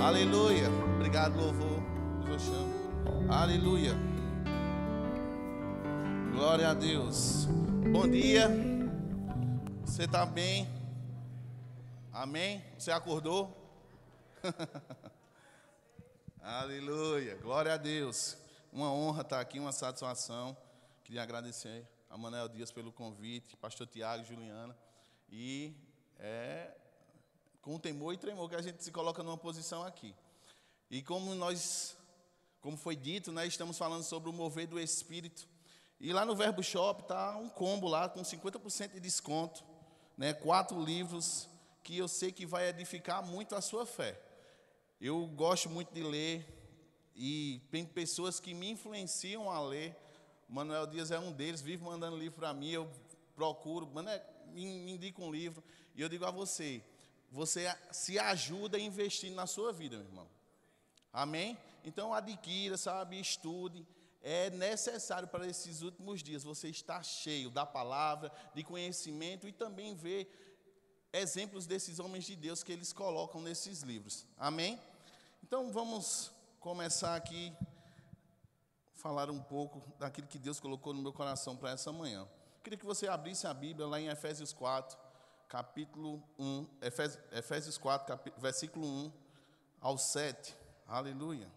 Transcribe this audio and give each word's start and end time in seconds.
Aleluia. 0.00 0.68
Obrigado, 0.94 1.36
louvor. 1.36 1.80
Chamo. 2.38 3.32
Aleluia. 3.32 3.92
Glória 6.32 6.68
a 6.68 6.74
Deus. 6.74 7.46
Bom 7.90 8.06
dia. 8.06 8.46
Você 9.84 10.04
está 10.04 10.26
bem? 10.26 10.68
Amém? 12.12 12.62
Você 12.78 12.90
acordou? 12.90 13.56
Aleluia. 16.42 17.36
Glória 17.36 17.72
a 17.72 17.78
Deus. 17.78 18.36
Uma 18.70 18.92
honra 18.92 19.22
estar 19.22 19.40
aqui, 19.40 19.58
uma 19.58 19.72
satisfação. 19.72 20.54
Queria 21.04 21.22
agradecer 21.22 21.88
a 22.10 22.18
Manuel 22.18 22.48
Dias 22.48 22.70
pelo 22.70 22.92
convite, 22.92 23.56
pastor 23.56 23.86
Tiago, 23.86 24.24
Juliana. 24.24 24.76
E 25.30 25.74
é 26.18 26.70
com 27.66 27.80
temor 27.80 28.14
e 28.14 28.16
tremor 28.16 28.48
que 28.48 28.54
a 28.54 28.62
gente 28.62 28.84
se 28.84 28.92
coloca 28.92 29.24
numa 29.24 29.36
posição 29.36 29.82
aqui. 29.82 30.14
E 30.88 31.02
como 31.02 31.34
nós, 31.34 31.96
como 32.60 32.76
foi 32.76 32.94
dito, 32.94 33.32
né, 33.32 33.44
estamos 33.44 33.76
falando 33.76 34.04
sobre 34.04 34.30
o 34.30 34.32
mover 34.32 34.68
do 34.68 34.78
Espírito. 34.78 35.48
E 35.98 36.12
lá 36.12 36.24
no 36.24 36.36
Verbo 36.36 36.62
Shop 36.62 37.02
está 37.02 37.36
um 37.36 37.48
combo 37.48 37.88
lá 37.88 38.08
com 38.08 38.22
50% 38.22 38.92
de 38.92 39.00
desconto, 39.00 39.64
né, 40.16 40.32
quatro 40.32 40.80
livros 40.80 41.48
que 41.82 41.98
eu 41.98 42.06
sei 42.06 42.30
que 42.30 42.46
vai 42.46 42.68
edificar 42.68 43.26
muito 43.26 43.56
a 43.56 43.60
sua 43.60 43.84
fé. 43.84 44.16
Eu 45.00 45.26
gosto 45.26 45.68
muito 45.68 45.92
de 45.92 46.04
ler 46.04 46.46
e 47.16 47.60
tem 47.72 47.84
pessoas 47.84 48.38
que 48.38 48.54
me 48.54 48.70
influenciam 48.70 49.50
a 49.50 49.60
ler. 49.60 49.96
Manuel 50.48 50.86
Dias 50.86 51.10
é 51.10 51.18
um 51.18 51.32
deles, 51.32 51.62
vive 51.62 51.82
mandando 51.82 52.16
livro 52.16 52.38
para 52.38 52.54
mim, 52.54 52.70
eu 52.70 52.88
procuro, 53.34 53.88
Mané, 53.88 54.22
me, 54.52 54.64
me 54.66 54.92
indica 54.92 55.20
um 55.20 55.32
livro 55.32 55.64
e 55.96 56.00
eu 56.00 56.08
digo 56.08 56.24
a 56.24 56.30
você, 56.30 56.80
você 57.36 57.66
se 57.92 58.18
ajuda 58.18 58.78
investindo 58.78 59.34
na 59.34 59.46
sua 59.46 59.70
vida, 59.70 59.98
meu 59.98 60.06
irmão. 60.06 60.26
Amém? 61.12 61.58
Então 61.84 62.14
adquira, 62.14 62.78
sabe, 62.78 63.20
estude. 63.20 63.86
É 64.22 64.48
necessário 64.48 65.28
para 65.28 65.46
esses 65.46 65.82
últimos 65.82 66.22
dias 66.22 66.42
você 66.42 66.70
estar 66.70 67.02
cheio 67.04 67.50
da 67.50 67.66
palavra, 67.66 68.32
de 68.54 68.64
conhecimento 68.64 69.46
e 69.46 69.52
também 69.52 69.94
ver 69.94 70.26
exemplos 71.12 71.66
desses 71.66 71.98
homens 71.98 72.24
de 72.24 72.34
Deus 72.34 72.62
que 72.62 72.72
eles 72.72 72.90
colocam 72.90 73.42
nesses 73.42 73.82
livros. 73.82 74.26
Amém? 74.38 74.80
Então 75.42 75.70
vamos 75.70 76.32
começar 76.58 77.14
aqui 77.14 77.52
falar 78.94 79.30
um 79.30 79.42
pouco 79.42 79.82
daquilo 79.98 80.26
que 80.26 80.38
Deus 80.38 80.58
colocou 80.58 80.94
no 80.94 81.02
meu 81.02 81.12
coração 81.12 81.54
para 81.54 81.72
essa 81.72 81.92
manhã. 81.92 82.26
Queria 82.64 82.78
que 82.78 82.86
você 82.86 83.06
abrisse 83.06 83.46
a 83.46 83.52
Bíblia 83.52 83.86
lá 83.86 84.00
em 84.00 84.08
Efésios 84.08 84.54
4, 84.54 84.96
capítulo 85.48 86.22
1, 86.38 86.66
Efésios, 86.82 87.22
Efésios 87.32 87.78
4, 87.78 88.06
capítulo, 88.06 88.42
versículo 88.42 88.86
1 88.86 89.12
ao 89.80 89.96
7. 89.96 90.56
Aleluia. 90.86 91.50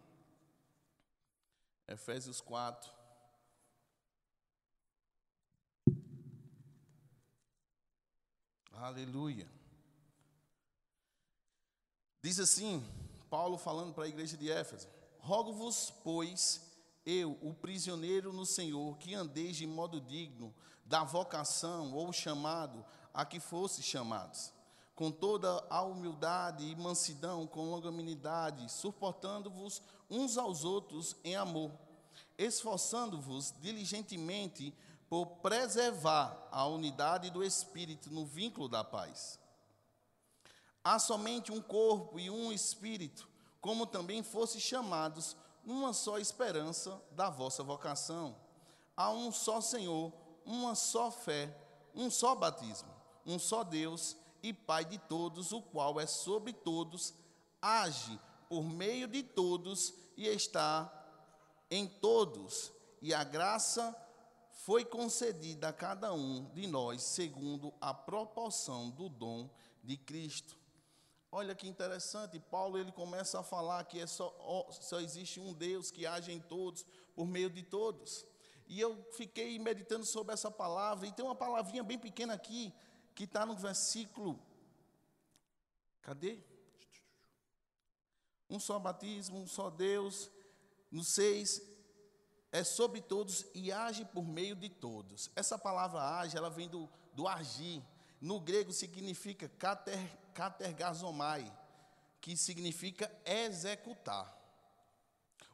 Efésios 1.87 2.39
4. 2.41 2.91
Aleluia. 8.73 9.47
Diz 12.21 12.39
assim, 12.39 12.85
Paulo 13.29 13.57
falando 13.57 13.93
para 13.93 14.05
a 14.05 14.07
igreja 14.07 14.37
de 14.37 14.49
Éfeso: 14.49 14.87
Rogo-vos, 15.19 15.91
pois, 16.03 16.61
eu, 17.05 17.37
o 17.41 17.53
prisioneiro 17.53 18.31
no 18.31 18.45
Senhor, 18.45 18.97
que 18.97 19.15
andeis 19.15 19.57
de 19.57 19.65
modo 19.65 19.99
digno 19.99 20.53
da 20.85 21.03
vocação 21.03 21.93
ou 21.93 22.11
chamado 22.13 22.85
a 23.13 23.25
que 23.25 23.39
fosse 23.39 23.81
chamados, 23.81 24.53
com 24.95 25.11
toda 25.11 25.65
a 25.69 25.81
humildade 25.81 26.65
e 26.65 26.75
mansidão, 26.75 27.47
com 27.47 27.71
longanimidade, 27.71 28.69
suportando-vos 28.71 29.81
uns 30.09 30.37
aos 30.37 30.63
outros 30.63 31.15
em 31.23 31.35
amor, 31.35 31.71
esforçando-vos 32.37 33.53
diligentemente 33.59 34.73
por 35.09 35.25
preservar 35.37 36.47
a 36.51 36.65
unidade 36.67 37.29
do 37.29 37.43
espírito 37.43 38.11
no 38.11 38.25
vínculo 38.25 38.67
da 38.67 38.83
paz. 38.83 39.39
Há 40.83 40.99
somente 40.99 41.51
um 41.51 41.61
corpo 41.61 42.19
e 42.19 42.29
um 42.29 42.51
espírito, 42.51 43.27
como 43.59 43.85
também 43.85 44.23
fosse 44.23 44.59
chamados 44.59 45.35
uma 45.65 45.93
só 45.93 46.17
esperança 46.17 47.01
da 47.11 47.29
vossa 47.29 47.63
vocação. 47.63 48.35
Há 48.95 49.11
um 49.11 49.31
só 49.31 49.61
Senhor, 49.61 50.13
uma 50.45 50.75
só 50.75 51.11
fé, 51.11 51.55
um 51.93 52.09
só 52.09 52.35
batismo 52.35 52.98
um 53.25 53.39
só 53.39 53.63
Deus 53.63 54.15
e 54.41 54.53
Pai 54.53 54.85
de 54.85 54.97
todos, 54.97 55.51
o 55.51 55.61
qual 55.61 55.99
é 55.99 56.07
sobre 56.07 56.53
todos, 56.53 57.13
age 57.61 58.19
por 58.47 58.63
meio 58.63 59.07
de 59.07 59.21
todos 59.21 59.93
e 60.15 60.27
está 60.27 60.91
em 61.69 61.87
todos. 61.87 62.71
E 63.01 63.13
a 63.13 63.23
graça 63.23 63.95
foi 64.51 64.83
concedida 64.83 65.69
a 65.69 65.73
cada 65.73 66.13
um 66.13 66.45
de 66.53 66.67
nós 66.67 67.01
segundo 67.03 67.73
a 67.79 67.93
proporção 67.93 68.89
do 68.89 69.07
dom 69.07 69.49
de 69.83 69.97
Cristo. 69.97 70.57
Olha 71.31 71.53
que 71.53 71.67
interessante, 71.67 72.39
Paulo 72.39 72.77
ele 72.77 72.91
começa 72.91 73.39
a 73.39 73.43
falar 73.43 73.83
que 73.85 73.99
é 73.99 74.07
só, 74.07 74.33
só 74.71 74.99
existe 74.99 75.39
um 75.39 75.53
Deus 75.53 75.91
que 75.91 76.05
age 76.07 76.31
em 76.31 76.39
todos, 76.39 76.83
por 77.15 77.25
meio 77.25 77.51
de 77.51 77.61
todos. 77.61 78.25
E 78.67 78.79
eu 78.79 78.97
fiquei 79.11 79.57
meditando 79.59 80.05
sobre 80.05 80.33
essa 80.33 80.49
palavra, 80.49 81.07
e 81.07 81.11
tem 81.11 81.23
uma 81.23 81.35
palavrinha 81.35 81.83
bem 81.83 81.99
pequena 81.99 82.33
aqui, 82.33 82.73
que 83.19 83.25
está 83.25 83.45
no 83.45 83.53
versículo. 83.53 84.39
Cadê? 86.01 86.39
Um 88.49 88.57
só 88.57 88.79
batismo, 88.79 89.39
um 89.39 89.45
só 89.45 89.69
Deus. 89.69 90.31
No 90.89 91.03
6, 91.03 91.61
é 92.49 92.63
sobre 92.63 93.01
todos 93.01 93.45
e 93.53 93.73
age 93.73 94.05
por 94.05 94.23
meio 94.23 94.55
de 94.55 94.69
todos. 94.69 95.29
Essa 95.35 95.57
palavra 95.57 95.99
age, 96.19 96.37
ela 96.37 96.49
vem 96.49 96.69
do, 96.69 96.89
do 97.13 97.27
agir. 97.27 97.83
No 98.21 98.39
grego 98.39 98.71
significa 98.71 99.49
kater, 99.49 100.17
katergazomai, 100.33 101.53
que 102.21 102.37
significa 102.37 103.11
executar. 103.25 104.33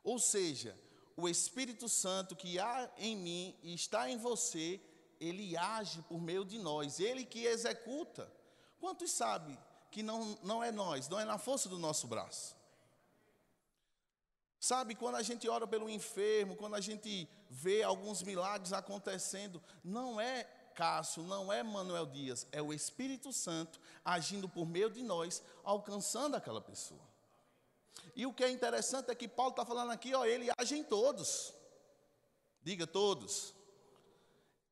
Ou 0.04 0.20
seja, 0.20 0.80
o 1.18 1.28
Espírito 1.28 1.90
Santo 1.90 2.36
que 2.36 2.60
há 2.60 2.92
em 2.96 3.18
mim 3.18 3.60
e 3.64 3.74
está 3.74 4.08
em 4.08 4.18
você, 4.18 4.80
ele 5.20 5.56
age 5.58 6.02
por 6.04 6.20
meio 6.20 6.46
de 6.46 6.58
nós, 6.58 7.00
ele 7.00 7.26
que 7.26 7.46
executa. 7.46 8.32
Quantos 8.80 9.12
sabem 9.12 9.58
que 9.92 10.04
não, 10.04 10.38
não 10.44 10.64
é 10.64 10.72
nós, 10.72 11.08
não 11.08 11.20
é 11.20 11.26
na 11.26 11.38
força 11.38 11.70
do 11.70 11.80
nosso 11.80 12.08
braço? 12.08 12.56
Sabe, 14.60 14.96
quando 14.96 15.16
a 15.16 15.22
gente 15.22 15.48
ora 15.48 15.68
pelo 15.68 15.90
enfermo, 15.90 16.56
quando 16.56 16.76
a 16.76 16.82
gente 16.82 17.30
vê 17.50 17.84
alguns 17.84 18.24
milagres 18.24 18.74
acontecendo, 18.74 19.62
não 19.84 20.20
é 20.20 20.44
Cássio, 20.74 21.24
não 21.24 21.54
é 21.54 21.64
Manuel 21.64 22.06
Dias, 22.06 22.48
é 22.52 22.62
o 22.62 22.74
Espírito 22.74 23.32
Santo 23.32 23.80
agindo 24.04 24.50
por 24.50 24.66
meio 24.66 24.90
de 24.90 25.04
nós, 25.04 25.42
alcançando 25.64 26.36
aquela 26.36 26.60
pessoa. 26.60 27.02
E 28.16 28.26
o 28.26 28.34
que 28.34 28.44
é 28.44 28.50
interessante 28.50 29.10
é 29.12 29.16
que 29.16 29.28
Paulo 29.28 29.52
está 29.52 29.66
falando 29.66 29.92
aqui, 29.92 30.14
ó, 30.14 30.26
ele 30.26 30.50
age 30.58 30.76
em 30.76 30.84
todos. 30.84 31.54
Diga 32.62 32.88
todos. 32.88 33.54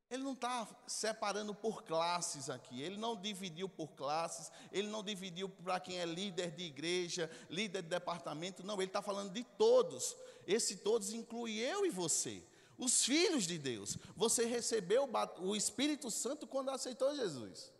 Ele 0.10 0.22
não 0.22 0.34
está 0.34 0.68
separando 0.86 1.56
por 1.56 1.84
classes 1.84 2.50
aqui, 2.50 2.82
ele 2.82 2.98
não 2.98 3.16
dividiu 3.16 3.68
por 3.68 3.94
classes, 3.94 4.52
ele 4.72 4.88
não 4.88 5.04
dividiu 5.04 5.50
para 5.50 5.80
quem 5.80 6.00
é 6.00 6.06
líder 6.06 6.52
de 6.52 6.64
igreja, 6.64 7.32
líder 7.50 7.82
de 7.82 7.90
departamento, 7.90 8.64
não, 8.64 8.76
ele 8.76 8.86
está 8.86 9.02
falando 9.02 9.32
de 9.32 9.44
todos. 9.44 10.16
Esse 10.46 10.78
todos 10.78 11.14
inclui 11.14 11.58
eu 11.58 11.86
e 11.86 11.90
você, 11.90 12.44
os 12.78 13.04
filhos 13.04 13.46
de 13.46 13.58
Deus. 13.58 13.98
Você 14.16 14.46
recebeu 14.46 15.10
o 15.40 15.56
Espírito 15.56 16.12
Santo 16.12 16.46
quando 16.46 16.70
aceitou 16.70 17.16
Jesus. 17.16 17.72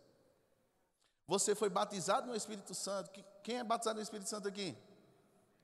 Você 1.28 1.54
foi 1.56 1.70
batizado 1.70 2.28
no 2.28 2.36
Espírito 2.36 2.74
Santo. 2.74 3.12
Quem 3.44 3.60
é 3.60 3.64
batizado 3.64 3.98
no 3.98 4.04
Espírito 4.04 4.30
Santo 4.30 4.48
aqui? 4.48 4.76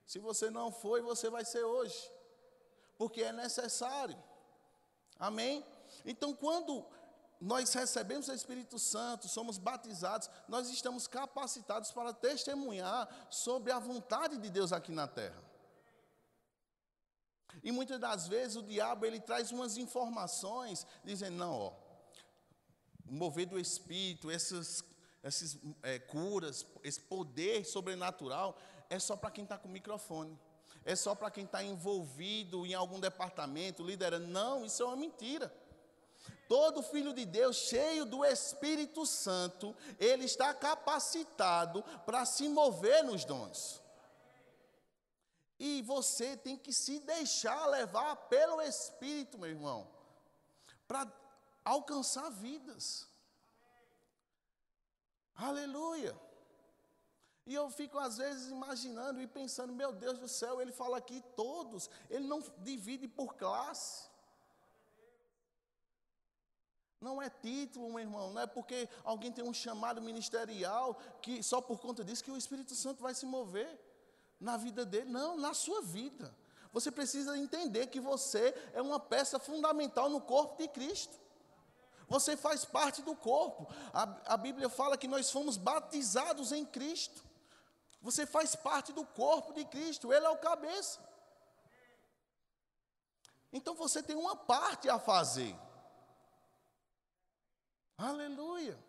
Se 0.05 0.19
você 0.19 0.49
não 0.49 0.71
foi, 0.71 1.01
você 1.01 1.29
vai 1.29 1.45
ser 1.45 1.63
hoje, 1.63 2.11
porque 2.97 3.21
é 3.21 3.31
necessário. 3.31 4.17
Amém? 5.19 5.63
Então, 6.09 6.33
quando 6.33 6.83
nós 7.39 7.71
recebemos 7.71 8.27
o 8.27 8.33
Espírito 8.33 8.79
Santo, 8.79 9.27
somos 9.27 9.59
batizados, 9.59 10.27
nós 10.47 10.67
estamos 10.67 11.05
capacitados 11.05 11.91
para 11.91 12.11
testemunhar 12.11 13.07
sobre 13.29 13.71
a 13.71 13.77
vontade 13.77 14.35
de 14.37 14.49
Deus 14.49 14.73
aqui 14.73 14.91
na 14.91 15.07
terra. 15.07 15.39
E 17.63 17.71
muitas 17.71 17.99
das 17.99 18.27
vezes 18.27 18.57
o 18.57 18.63
diabo 18.63 19.05
ele 19.05 19.19
traz 19.19 19.51
umas 19.51 19.77
informações 19.77 20.85
dizendo 21.03 21.37
não, 21.37 21.53
ó, 21.53 21.73
mover 23.05 23.45
do 23.45 23.59
Espírito, 23.59 24.31
essas, 24.31 24.83
essas 25.21 25.59
é, 25.83 25.99
curas, 25.99 26.65
esse 26.83 27.01
poder 27.01 27.65
sobrenatural 27.65 28.57
é 28.89 28.97
só 28.97 29.15
para 29.15 29.29
quem 29.29 29.43
está 29.43 29.59
com 29.59 29.67
o 29.67 29.71
microfone. 29.71 30.35
É 30.83 30.95
só 30.95 31.13
para 31.13 31.29
quem 31.29 31.45
está 31.45 31.63
envolvido 31.63 32.65
em 32.65 32.73
algum 32.73 32.99
departamento, 32.99 33.83
liderando. 33.83 34.25
Não, 34.25 34.65
isso 34.65 34.81
é 34.81 34.85
uma 34.87 34.95
mentira. 34.95 35.53
Todo 36.49 36.81
filho 36.81 37.13
de 37.13 37.25
Deus, 37.27 37.57
cheio 37.57 38.05
do 38.05 38.25
Espírito 38.25 39.05
Santo, 39.05 39.75
ele 39.99 40.25
está 40.25 40.51
capacitado 40.51 41.83
para 42.07 42.25
se 42.25 42.49
mover 42.49 43.03
nos 43.03 43.23
dons. 43.23 43.79
E 45.59 45.83
você 45.83 46.35
tem 46.35 46.57
que 46.57 46.73
se 46.73 46.99
deixar 47.01 47.67
levar 47.67 48.15
pelo 48.29 48.59
Espírito, 48.63 49.37
meu 49.37 49.51
irmão, 49.51 49.87
para 50.87 51.07
alcançar 51.63 52.31
vidas. 52.31 53.07
Aleluia. 55.35 56.19
E 57.45 57.53
eu 57.53 57.69
fico 57.69 57.99
às 57.99 58.17
vezes 58.17 58.49
imaginando 58.49 59.21
e 59.21 59.27
pensando, 59.27 59.71
meu 59.71 59.93
Deus 59.93 60.17
do 60.17 60.27
céu, 60.27 60.59
ele 60.59 60.71
fala 60.71 60.97
aqui 60.97 61.21
todos, 61.35 61.91
ele 62.09 62.25
não 62.25 62.41
divide 62.57 63.07
por 63.07 63.35
classe. 63.35 64.08
Não 67.01 67.21
é 67.21 67.29
título, 67.29 67.89
meu 67.89 67.99
irmão, 67.99 68.33
não 68.33 68.41
é 68.41 68.47
porque 68.47 68.89
alguém 69.03 69.31
tem 69.31 69.43
um 69.43 69.53
chamado 69.53 70.01
ministerial 70.01 70.99
que 71.21 71.41
só 71.41 71.61
por 71.61 71.79
conta 71.79 72.03
disso 72.03 72.23
que 72.23 72.31
o 72.31 72.37
Espírito 72.37 72.75
Santo 72.75 73.01
vai 73.01 73.13
se 73.13 73.25
mover 73.25 73.79
na 74.39 74.57
vida 74.57 74.85
dele, 74.85 75.09
não, 75.09 75.37
na 75.37 75.53
sua 75.53 75.81
vida. 75.81 76.35
Você 76.71 76.91
precisa 76.91 77.37
entender 77.37 77.87
que 77.87 77.99
você 77.99 78.53
é 78.73 78.81
uma 78.81 78.99
peça 78.99 79.39
fundamental 79.39 80.09
no 80.09 80.21
corpo 80.21 80.61
de 80.61 80.67
Cristo. 80.67 81.17
Você 82.07 82.35
faz 82.35 82.65
parte 82.65 83.01
do 83.01 83.15
corpo. 83.15 83.67
A, 83.93 84.33
a 84.33 84.37
Bíblia 84.37 84.69
fala 84.69 84.97
que 84.97 85.07
nós 85.07 85.31
fomos 85.31 85.57
batizados 85.57 86.51
em 86.51 86.65
Cristo. 86.65 87.23
Você 88.01 88.25
faz 88.25 88.55
parte 88.55 88.91
do 88.91 89.05
corpo 89.05 89.53
de 89.53 89.65
Cristo, 89.65 90.11
Ele 90.11 90.25
é 90.25 90.29
o 90.29 90.37
cabeça. 90.37 90.99
Então 93.51 93.73
você 93.73 94.01
tem 94.01 94.15
uma 94.15 94.35
parte 94.35 94.89
a 94.89 94.99
fazer. 94.99 95.55
Aleluia. 97.99 98.79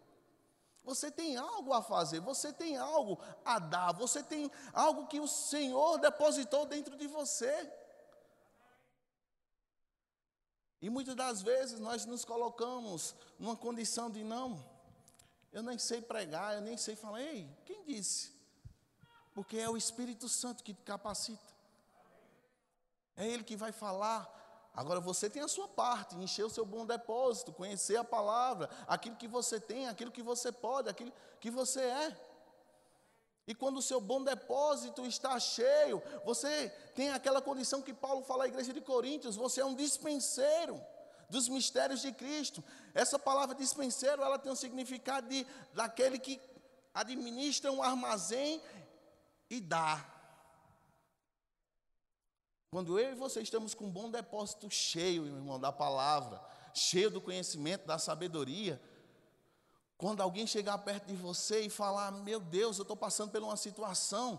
Você 0.85 1.11
tem 1.11 1.37
algo 1.37 1.73
a 1.73 1.83
fazer, 1.83 2.21
você 2.21 2.53
tem 2.53 2.77
algo 2.77 3.19
a 3.45 3.59
dar, 3.59 3.93
você 3.93 4.23
tem 4.23 4.51
algo 4.73 5.09
que 5.09 5.21
o 5.21 5.27
Senhor 5.27 5.99
depositou 5.99 6.65
dentro 6.65 6.97
de 6.97 7.07
você. 7.07 7.71
E 10.81 10.89
muitas 10.89 11.15
das 11.15 11.43
vezes 11.43 11.79
nós 11.81 12.07
nos 12.07 12.25
colocamos 12.25 13.15
numa 13.39 13.57
condição 13.57 14.11
de 14.11 14.25
não, 14.25 14.65
eu 15.53 15.63
nem 15.63 15.77
sei 15.77 16.01
pregar, 16.01 16.55
eu 16.55 16.63
nem 16.63 16.77
sei 16.77 16.95
falar. 16.97 17.21
Ei, 17.21 17.51
quem 17.67 17.85
disse? 17.85 18.33
Porque 19.35 19.59
é 19.59 19.69
o 19.69 19.77
Espírito 19.77 20.29
Santo 20.29 20.63
que 20.63 20.73
te 20.73 20.83
capacita. 20.83 21.53
É 23.17 23.27
Ele 23.27 23.43
que 23.43 23.57
vai 23.57 23.73
falar. 23.73 24.40
Agora 24.73 25.01
você 25.01 25.29
tem 25.29 25.43
a 25.43 25.49
sua 25.49 25.67
parte, 25.67 26.17
encher 26.17 26.45
o 26.45 26.51
seu 26.51 26.65
bom 26.65 26.87
depósito, 26.87 27.53
conhecer 27.53 27.97
a 27.97 28.05
palavra, 28.05 28.71
aquilo 28.87 29.17
que 29.17 29.27
você 29.27 29.59
tem, 29.61 29.89
aquilo 29.89 30.13
que 30.13 30.23
você 30.23 30.53
pode, 30.53 30.89
aquilo 30.89 31.13
que 31.41 31.51
você 31.51 31.81
é. 31.81 32.17
E 33.47 33.55
quando 33.55 33.79
o 33.79 33.83
seu 33.83 34.01
bom 34.01 34.23
depósito 34.23 35.05
está 35.05 35.39
cheio, 35.41 36.01
você 36.25 36.69
tem 36.95 37.11
aquela 37.11 37.43
condição 37.43 37.83
que 37.83 37.93
Paulo 37.93 38.23
fala 38.23 38.45
à 38.45 38.49
igreja 38.49 38.73
de 38.73 38.81
Coríntios, 38.81 39.35
você 39.35 39.61
é 39.61 39.65
um 39.65 39.75
dispenseiro 39.75 40.81
dos 41.29 41.49
mistérios 41.49 42.01
de 42.01 42.13
Cristo. 42.13 42.63
Essa 42.95 43.19
palavra 43.19 43.55
dispenseiro, 43.55 44.23
ela 44.23 44.39
tem 44.39 44.51
o 44.51 44.53
um 44.53 44.57
significado 44.57 45.29
de 45.29 45.45
daquele 45.75 46.19
que 46.19 46.41
administra 46.95 47.73
um 47.73 47.83
armazém 47.83 48.63
e 49.49 49.61
dá. 49.61 50.20
Quando 52.71 53.01
eu 53.01 53.11
e 53.11 53.15
você 53.17 53.41
estamos 53.41 53.75
com 53.75 53.87
um 53.87 53.91
bom 53.91 54.09
depósito 54.09 54.71
cheio, 54.71 55.23
meu 55.25 55.37
irmão, 55.37 55.59
da 55.59 55.73
palavra, 55.73 56.41
cheio 56.73 57.11
do 57.11 57.21
conhecimento, 57.21 57.85
da 57.85 57.99
sabedoria, 57.99 58.81
quando 59.99 60.23
alguém 60.23 60.47
chegar 60.47 60.79
perto 60.79 61.07
de 61.07 61.17
você 61.17 61.63
e 61.63 61.69
falar: 61.69 62.13
Meu 62.13 62.39
Deus, 62.39 62.79
eu 62.79 62.83
estou 62.83 62.97
passando 62.97 63.33
por 63.33 63.43
uma 63.43 63.57
situação, 63.57 64.39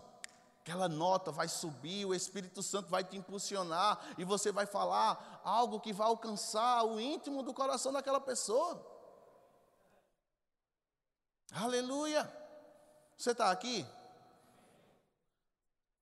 aquela 0.62 0.88
nota 0.88 1.30
vai 1.30 1.46
subir, 1.46 2.06
o 2.06 2.14
Espírito 2.14 2.62
Santo 2.62 2.88
vai 2.88 3.04
te 3.04 3.18
impulsionar 3.18 4.00
e 4.16 4.24
você 4.24 4.50
vai 4.50 4.64
falar 4.64 5.42
algo 5.44 5.78
que 5.78 5.92
vai 5.92 6.06
alcançar 6.06 6.84
o 6.84 6.98
íntimo 6.98 7.42
do 7.42 7.52
coração 7.52 7.92
daquela 7.92 8.20
pessoa. 8.20 8.82
Aleluia! 11.52 12.32
Você 13.18 13.32
está 13.32 13.50
aqui? 13.50 13.86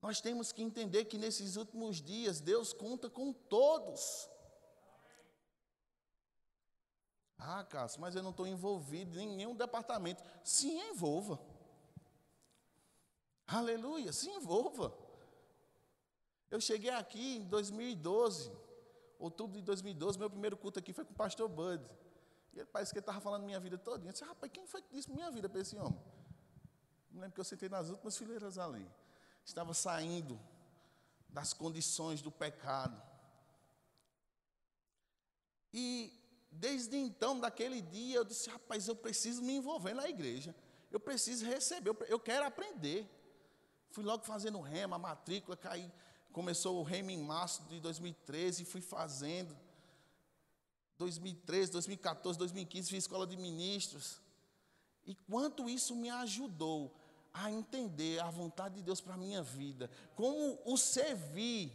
Nós 0.01 0.21
temos 0.21 0.51
que 0.51 0.63
entender 0.63 1.05
que 1.05 1.19
nesses 1.19 1.57
últimos 1.57 2.01
dias 2.01 2.41
Deus 2.41 2.73
conta 2.73 3.11
com 3.11 3.33
todos. 3.33 4.29
Ah, 7.37 7.65
Cássio, 7.65 8.01
mas 8.01 8.15
eu 8.15 8.23
não 8.23 8.31
estou 8.31 8.47
envolvido 8.47 9.19
em 9.19 9.29
nenhum 9.37 9.55
departamento. 9.55 10.23
Se 10.45 10.69
envolva. 10.69 11.41
Aleluia, 13.47 14.13
se 14.13 14.29
envolva. 14.31 14.97
Eu 16.51 16.61
cheguei 16.61 16.91
aqui 16.91 17.37
em 17.37 17.45
2012, 17.45 18.53
outubro 19.19 19.57
de 19.57 19.63
2012, 19.63 20.19
meu 20.19 20.31
primeiro 20.31 20.57
culto 20.57 20.79
aqui 20.79 20.93
foi 20.93 21.05
com 21.05 21.13
o 21.13 21.17
pastor 21.17 21.49
Bud. 21.49 21.85
E 22.53 22.59
ele 22.59 22.67
parece 22.67 22.93
que 22.93 22.99
ele 22.99 23.03
estava 23.03 23.21
falando 23.21 23.45
minha 23.45 23.61
vida 23.61 23.79
toda. 23.79 24.07
Eu 24.07 24.13
disse, 24.13 24.25
rapaz, 24.25 24.51
quem 24.53 24.67
foi 24.67 24.83
que 24.83 24.91
disse 24.91 25.11
minha 25.11 25.31
vida 25.31 25.49
para 25.49 25.61
esse 25.61 25.77
homem? 25.77 26.01
Me 27.11 27.21
lembro 27.21 27.35
que 27.35 27.41
eu 27.41 27.45
sentei 27.45 27.69
nas 27.69 27.91
últimas 27.91 28.17
fileiras 28.17 28.59
ali. 28.59 28.89
Estava 29.45 29.75
saindo 29.75 30.39
das 31.29 31.53
condições 31.53 32.23
do 32.23 32.31
pecado. 32.31 33.01
E 35.73 36.13
desde 36.51 36.97
então, 36.97 37.39
daquele 37.39 37.81
dia, 37.81 38.17
eu 38.17 38.25
disse: 38.25 38.51
rapaz, 38.51 38.89
eu 38.89 38.97
preciso 38.97 39.43
me 39.43 39.55
envolver 39.55 39.95
na 39.95 40.09
igreja. 40.09 40.55
Eu 40.91 40.99
preciso 40.99 41.45
receber, 41.45 41.97
eu 42.09 42.19
quero 42.19 42.45
aprender. 42.45 43.09
Fui 43.91 44.05
logo 44.05 44.25
fazendo 44.25 44.61
rema, 44.61 44.99
matrícula, 44.99 45.57
caí. 45.57 45.91
Começou 46.33 46.79
o 46.79 46.83
rema 46.83 47.13
em 47.13 47.23
março 47.23 47.63
de 47.65 47.81
2013, 47.81 48.65
fui 48.65 48.81
fazendo. 48.81 49.57
2013, 50.99 51.73
2014, 51.73 52.39
2015, 52.39 52.91
fiz 52.91 53.05
escola 53.05 53.27
de 53.27 53.37
ministros. 53.37 54.21
E 55.07 55.15
quanto 55.15 55.69
isso 55.69 55.97
me 55.97 56.11
ajudou 56.11 56.95
a 57.33 57.51
entender 57.51 58.21
a 58.21 58.31
vontade 58.31 58.77
de 58.77 58.83
Deus 58.83 59.01
para 59.01 59.15
a 59.15 59.19
minha 59.19 59.43
vida, 59.43 59.91
como 60.15 60.59
o 60.65 60.77
servir 60.77 61.73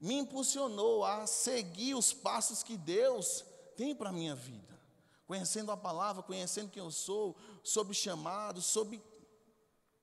me 0.00 0.14
impulsionou 0.14 1.04
a 1.04 1.26
seguir 1.26 1.94
os 1.94 2.12
passos 2.12 2.62
que 2.62 2.76
Deus 2.76 3.44
tem 3.76 3.94
para 3.94 4.10
a 4.10 4.12
minha 4.12 4.34
vida. 4.34 4.78
Conhecendo 5.26 5.70
a 5.70 5.76
palavra, 5.76 6.22
conhecendo 6.22 6.70
quem 6.70 6.82
eu 6.82 6.90
sou, 6.90 7.36
sobre 7.62 7.94
chamado, 7.94 8.60
sobre 8.60 9.02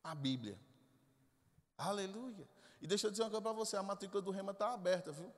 a 0.03 0.13
Bíblia. 0.13 0.57
Aleluia. 1.77 2.47
E 2.81 2.87
deixa 2.87 3.07
eu 3.07 3.11
dizer 3.11 3.23
uma 3.23 3.29
coisa 3.29 3.41
para 3.41 3.51
você: 3.51 3.75
a 3.75 3.83
matrícula 3.83 4.21
do 4.21 4.31
Rema 4.31 4.51
está 4.51 4.73
aberta, 4.73 5.11
viu? 5.11 5.33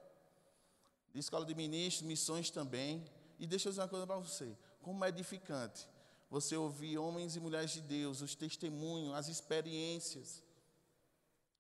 De 1.13 1.19
escola 1.19 1.45
de 1.45 1.55
ministros, 1.55 2.07
missões 2.07 2.51
também. 2.51 3.03
E 3.39 3.47
deixa 3.47 3.69
eu 3.69 3.71
dizer 3.71 3.81
uma 3.81 3.87
coisa 3.87 4.05
para 4.05 4.17
você: 4.17 4.55
como 4.81 5.03
é 5.03 5.09
edificante 5.09 5.87
você 6.29 6.55
ouvir 6.55 6.97
homens 6.97 7.35
e 7.35 7.39
mulheres 7.39 7.71
de 7.71 7.81
Deus, 7.81 8.21
os 8.21 8.35
testemunhos, 8.35 9.15
as 9.15 9.27
experiências. 9.27 10.43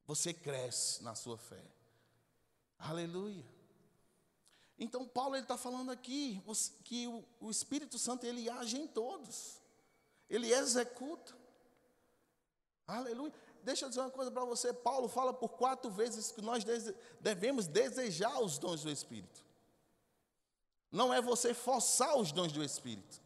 Você 0.05 0.33
cresce 0.33 1.03
na 1.03 1.15
sua 1.15 1.37
fé. 1.37 1.63
Aleluia. 2.77 3.45
Então 4.77 5.05
Paulo 5.05 5.35
está 5.35 5.57
falando 5.57 5.91
aqui 5.91 6.41
que 6.83 7.07
o, 7.07 7.23
o 7.39 7.51
Espírito 7.51 7.99
Santo 7.99 8.25
ele 8.25 8.49
age 8.49 8.77
em 8.77 8.87
todos, 8.87 9.59
ele 10.29 10.53
executa. 10.53 11.37
Aleluia. 12.87 13.33
Deixa 13.61 13.85
eu 13.85 13.89
dizer 13.89 14.01
uma 14.01 14.09
coisa 14.09 14.31
para 14.31 14.45
você. 14.45 14.73
Paulo 14.73 15.09
fala 15.09 15.33
por 15.33 15.49
quatro 15.49 15.91
vezes 15.91 16.31
que 16.31 16.41
nós 16.41 16.63
devemos 17.19 17.67
desejar 17.67 18.39
os 18.39 18.57
dons 18.57 18.83
do 18.83 18.89
Espírito. 18.89 19.43
Não 20.91 21.13
é 21.13 21.21
você 21.21 21.53
forçar 21.53 22.17
os 22.17 22.31
dons 22.31 22.51
do 22.51 22.63
Espírito. 22.63 23.21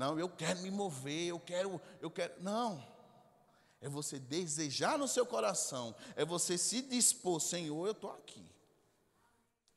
Não, 0.00 0.18
eu 0.18 0.30
quero 0.30 0.60
me 0.60 0.70
mover, 0.70 1.28
eu 1.28 1.38
quero, 1.38 1.78
eu 2.00 2.10
quero. 2.10 2.42
Não. 2.42 2.82
É 3.82 3.86
você 3.86 4.18
desejar 4.18 4.98
no 4.98 5.06
seu 5.06 5.26
coração, 5.26 5.94
é 6.16 6.24
você 6.24 6.56
se 6.56 6.80
dispor, 6.80 7.38
Senhor, 7.38 7.86
eu 7.86 7.92
estou 7.92 8.10
aqui. 8.10 8.42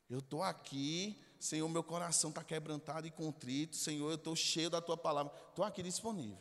Eu 0.09 0.19
estou 0.19 0.41
aqui, 0.41 1.21
Senhor, 1.37 1.67
meu 1.67 1.83
coração 1.83 2.29
está 2.29 2.41
quebrantado 2.41 3.05
e 3.05 3.11
contrito, 3.11 3.75
Senhor, 3.75 4.09
eu 4.11 4.15
estou 4.15 4.33
cheio 4.33 4.69
da 4.69 4.79
tua 4.79 4.95
palavra, 4.95 5.33
estou 5.49 5.65
aqui 5.65 5.83
disponível. 5.83 6.39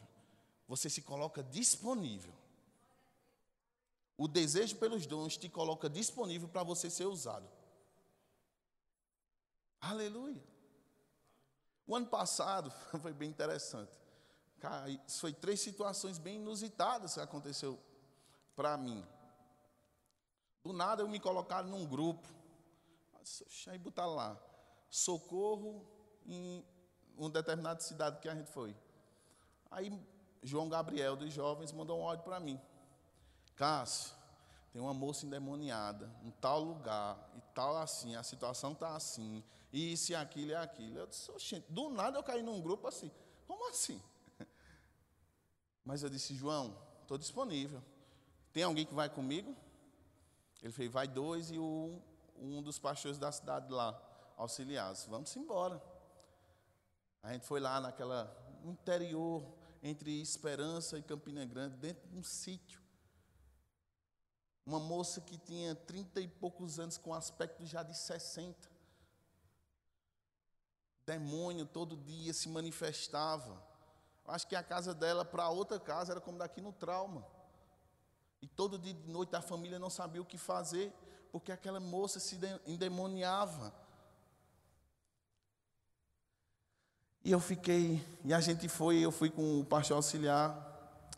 Você 0.68 0.88
se 0.88 1.02
coloca 1.02 1.42
disponível. 1.42 2.32
O 4.16 4.28
desejo 4.28 4.76
pelos 4.76 5.06
dons 5.06 5.36
te 5.36 5.48
coloca 5.48 5.90
disponível 5.90 6.48
para 6.48 6.62
você 6.62 6.88
ser 6.88 7.06
usado. 7.06 7.50
Aleluia. 9.80 10.51
O 11.92 11.94
ano 11.94 12.06
passado 12.06 12.70
foi 13.02 13.12
bem 13.12 13.28
interessante. 13.28 13.92
Foi 15.06 15.30
três 15.30 15.60
situações 15.60 16.18
bem 16.18 16.36
inusitadas 16.36 17.12
que 17.12 17.20
aconteceu 17.20 17.78
para 18.56 18.78
mim. 18.78 19.06
Do 20.64 20.72
nada 20.72 21.02
eu 21.02 21.08
me 21.08 21.20
colocaram 21.20 21.68
num 21.68 21.84
grupo 21.84 22.26
aí 23.68 23.76
botar 23.76 24.06
lá, 24.06 24.40
socorro 24.88 25.86
em 26.24 26.64
uma 27.14 27.28
determinada 27.28 27.82
cidade 27.82 28.20
que 28.20 28.28
a 28.28 28.34
gente 28.34 28.50
foi. 28.50 28.74
Aí 29.70 29.92
João 30.42 30.70
Gabriel 30.70 31.14
dos 31.14 31.30
jovens 31.30 31.72
mandou 31.72 32.00
um 32.00 32.08
áudio 32.08 32.24
para 32.24 32.40
mim. 32.40 32.58
Cássio, 33.54 34.14
tem 34.72 34.80
uma 34.80 34.94
moça 34.94 35.26
endemoniada, 35.26 36.10
em 36.22 36.30
tal 36.30 36.60
lugar, 36.60 37.18
e 37.36 37.40
tal 37.54 37.76
assim, 37.76 38.16
a 38.16 38.22
situação 38.22 38.72
está 38.72 38.96
assim, 38.96 39.44
e 39.72 39.92
isso 39.94 40.12
e 40.12 40.14
aquilo 40.14 40.50
e 40.50 40.54
aquilo. 40.54 40.98
Eu 40.98 41.06
disse, 41.06 41.30
do 41.68 41.88
nada 41.88 42.18
eu 42.18 42.22
caí 42.22 42.42
num 42.42 42.60
grupo 42.60 42.86
assim. 42.86 43.10
Como 43.46 43.68
assim? 43.70 44.00
Mas 45.84 46.02
eu 46.02 46.10
disse, 46.10 46.34
João, 46.34 46.76
estou 47.00 47.16
disponível. 47.16 47.82
Tem 48.52 48.62
alguém 48.62 48.84
que 48.84 48.94
vai 48.94 49.08
comigo? 49.08 49.56
Ele 50.62 50.72
fez, 50.72 50.92
vai 50.92 51.08
dois 51.08 51.50
e 51.50 51.58
o, 51.58 52.00
um 52.38 52.62
dos 52.62 52.78
pastores 52.78 53.18
da 53.18 53.32
cidade 53.32 53.72
lá, 53.72 54.00
auxiliares. 54.36 55.06
Vamos 55.06 55.34
embora. 55.36 55.82
A 57.22 57.32
gente 57.32 57.46
foi 57.46 57.58
lá 57.58 57.80
naquela 57.80 58.36
interior, 58.64 59.44
entre 59.82 60.20
Esperança 60.20 60.98
e 60.98 61.02
Campina 61.02 61.44
Grande, 61.44 61.76
dentro 61.76 62.08
de 62.08 62.16
um 62.16 62.22
sítio. 62.22 62.80
Uma 64.64 64.78
moça 64.78 65.20
que 65.20 65.38
tinha 65.38 65.74
trinta 65.74 66.20
e 66.20 66.28
poucos 66.28 66.78
anos, 66.78 66.96
com 66.96 67.12
aspecto 67.12 67.64
já 67.64 67.82
de 67.82 67.96
60. 67.96 68.71
Demônio 71.12 71.66
todo 71.66 71.96
dia 71.96 72.32
se 72.32 72.48
manifestava. 72.48 73.62
Acho 74.26 74.46
que 74.46 74.56
a 74.56 74.62
casa 74.62 74.94
dela 74.94 75.24
para 75.24 75.48
outra 75.48 75.78
casa 75.78 76.12
era 76.12 76.20
como 76.20 76.38
daqui 76.38 76.60
no 76.60 76.72
trauma. 76.72 77.24
E 78.40 78.46
todo 78.46 78.78
dia 78.78 78.94
de 78.94 79.10
noite 79.10 79.36
a 79.36 79.42
família 79.42 79.78
não 79.78 79.90
sabia 79.90 80.22
o 80.22 80.24
que 80.24 80.38
fazer, 80.38 80.92
porque 81.30 81.52
aquela 81.52 81.80
moça 81.80 82.18
se 82.18 82.38
endemoniava. 82.66 83.72
E 87.24 87.30
eu 87.30 87.38
fiquei, 87.38 88.04
e 88.24 88.34
a 88.34 88.40
gente 88.40 88.68
foi, 88.68 88.98
eu 88.98 89.12
fui 89.12 89.30
com 89.30 89.60
o 89.60 89.64
pastor 89.64 89.96
auxiliar 89.96 90.50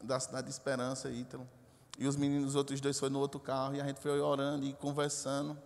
da 0.03 0.21
cidade 0.21 0.49
de 0.49 0.53
Esperança, 0.53 1.09
Ítalo. 1.09 1.49
E 1.99 2.07
os 2.07 2.17
meninos, 2.17 2.51
os 2.51 2.55
outros 2.57 2.81
dois, 2.81 2.99
foram 2.99 3.15
no 3.15 3.21
outro 3.21 3.41
carro, 3.41 3.75
e 3.77 3.81
a 3.81 3.87
gente 3.87 4.01
foi 4.01 4.21
orando 4.21 4.67
e 4.67 4.75
conversando. 4.75 5.57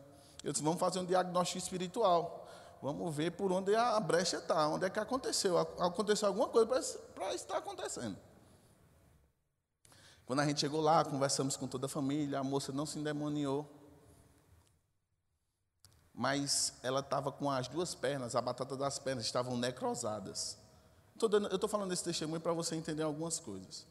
Eu 0.45 0.53
disse, 0.53 0.63
vamos 0.63 0.79
fazer 0.79 1.01
um 1.01 1.05
diagnóstico 1.05 1.59
espiritual. 1.59 2.48
Vamos 2.81 3.15
ver 3.15 3.33
por 3.33 3.51
onde 3.51 3.75
a 3.75 3.99
brecha 3.99 4.37
está, 4.37 4.69
onde 4.69 4.85
é 4.85 4.91
que 4.91 5.01
aconteceu. 5.01 5.59
Aconteceu 5.59 6.29
alguma 6.29 6.49
coisa 6.49 6.67
para 7.15 7.35
estar 7.35 7.59
acontecendo. 7.59 8.17
Quando 10.25 10.41
a 10.41 10.47
gente 10.47 10.61
chegou 10.61 10.81
lá, 10.81 11.05
conversamos 11.05 11.57
com 11.57 11.67
toda 11.67 11.87
a 11.87 11.89
família, 11.89 12.39
a 12.39 12.45
moça 12.45 12.71
não 12.71 12.87
se 12.87 12.99
endemoniou 12.99 13.79
mas 16.19 16.73
ela 16.83 16.99
estava 16.99 17.31
com 17.31 17.49
as 17.49 17.69
duas 17.69 17.95
pernas, 17.95 18.35
a 18.35 18.41
batata 18.41 18.77
das 18.77 18.99
pernas 18.99 19.25
estavam 19.25 19.57
necrosadas. 19.57 20.59
eu 21.23 21.55
estou 21.55 21.69
falando 21.69 21.91
desse 21.91 22.03
testemunho 22.03 22.41
para 22.41 22.53
você 22.53 22.75
entender 22.75 23.05
algumas 23.05 23.39
coisas. 23.39 23.87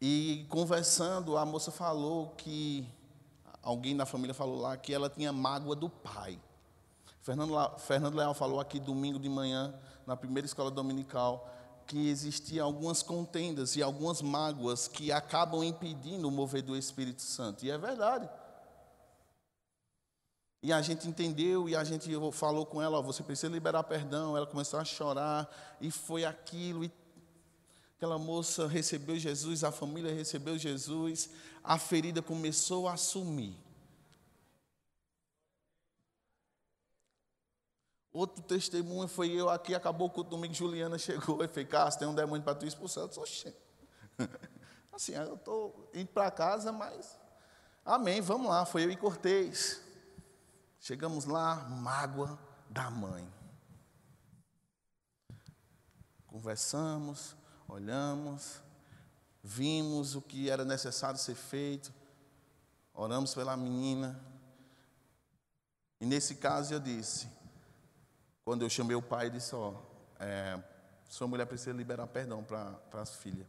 E 0.00 0.44
conversando, 0.50 1.36
a 1.36 1.46
moça 1.46 1.70
falou 1.70 2.30
que, 2.30 2.92
alguém 3.66 3.96
da 3.96 4.06
família 4.06 4.32
falou 4.32 4.60
lá, 4.60 4.76
que 4.76 4.94
ela 4.94 5.10
tinha 5.10 5.32
mágoa 5.32 5.74
do 5.74 5.90
pai. 5.90 6.38
Fernando, 7.20 7.52
Fernando 7.80 8.14
Leal 8.14 8.32
falou 8.32 8.60
aqui 8.60 8.78
domingo 8.78 9.18
de 9.18 9.28
manhã, 9.28 9.74
na 10.06 10.16
primeira 10.16 10.46
escola 10.46 10.70
dominical, 10.70 11.52
que 11.84 12.08
existiam 12.08 12.64
algumas 12.64 13.02
contendas 13.02 13.74
e 13.74 13.82
algumas 13.82 14.22
mágoas 14.22 14.86
que 14.86 15.10
acabam 15.10 15.64
impedindo 15.64 16.28
o 16.28 16.30
mover 16.30 16.62
do 16.62 16.76
Espírito 16.76 17.22
Santo. 17.22 17.66
E 17.66 17.70
é 17.70 17.76
verdade. 17.76 18.30
E 20.62 20.72
a 20.72 20.80
gente 20.80 21.08
entendeu 21.08 21.68
e 21.68 21.74
a 21.74 21.82
gente 21.82 22.08
falou 22.32 22.64
com 22.64 22.80
ela, 22.80 22.98
ó, 22.98 23.02
você 23.02 23.24
precisa 23.24 23.52
liberar 23.52 23.82
perdão. 23.82 24.36
Ela 24.36 24.46
começou 24.46 24.78
a 24.78 24.84
chorar 24.84 25.76
e 25.80 25.90
foi 25.90 26.24
aquilo. 26.24 26.84
E 26.84 26.92
aquela 27.96 28.18
moça 28.18 28.68
recebeu 28.68 29.18
Jesus, 29.18 29.64
a 29.64 29.72
família 29.72 30.12
recebeu 30.12 30.56
Jesus, 30.56 31.30
a 31.66 31.78
ferida 31.78 32.22
começou 32.22 32.86
a 32.86 32.96
sumir. 32.96 33.58
Outro 38.12 38.42
testemunho 38.42 39.08
foi 39.08 39.32
eu 39.32 39.50
aqui, 39.50 39.74
acabou 39.74 40.06
o 40.06 40.10
culto 40.10 40.30
domingo, 40.30 40.54
Juliana 40.54 40.96
chegou 40.96 41.42
e 41.42 41.48
fez, 41.48 41.68
Cássio, 41.68 41.98
tem 41.98 42.08
um 42.08 42.14
demônio 42.14 42.44
para 42.44 42.54
tu 42.54 42.64
expulsar. 42.64 43.04
Eu 43.04 43.08
disse, 43.08 43.52
Assim, 44.92 45.12
eu 45.12 45.34
estou 45.34 45.90
indo 45.92 46.08
para 46.08 46.30
casa, 46.30 46.70
mas 46.70 47.18
amém, 47.84 48.20
vamos 48.20 48.48
lá, 48.48 48.64
foi 48.64 48.84
eu 48.84 48.90
e 48.90 48.96
Cortez. 48.96 49.82
Chegamos 50.78 51.24
lá, 51.24 51.56
mágoa 51.68 52.38
da 52.70 52.88
mãe. 52.90 53.28
Conversamos, 56.26 57.36
olhamos, 57.66 58.62
vimos 59.46 60.16
o 60.16 60.20
que 60.20 60.50
era 60.50 60.64
necessário 60.64 61.18
ser 61.20 61.36
feito, 61.36 61.94
oramos 62.92 63.32
pela 63.32 63.56
menina. 63.56 64.20
E 66.00 66.04
nesse 66.04 66.34
caso 66.34 66.74
eu 66.74 66.80
disse, 66.80 67.28
quando 68.44 68.62
eu 68.62 68.68
chamei 68.68 68.96
o 68.96 69.02
pai, 69.02 69.30
disse: 69.30 69.54
Ó, 69.54 69.74
é, 70.18 70.60
sua 71.08 71.28
mulher 71.28 71.46
precisa 71.46 71.72
liberar 71.72 72.08
perdão 72.08 72.42
para 72.42 73.00
as 73.00 73.14
filhas. 73.14 73.46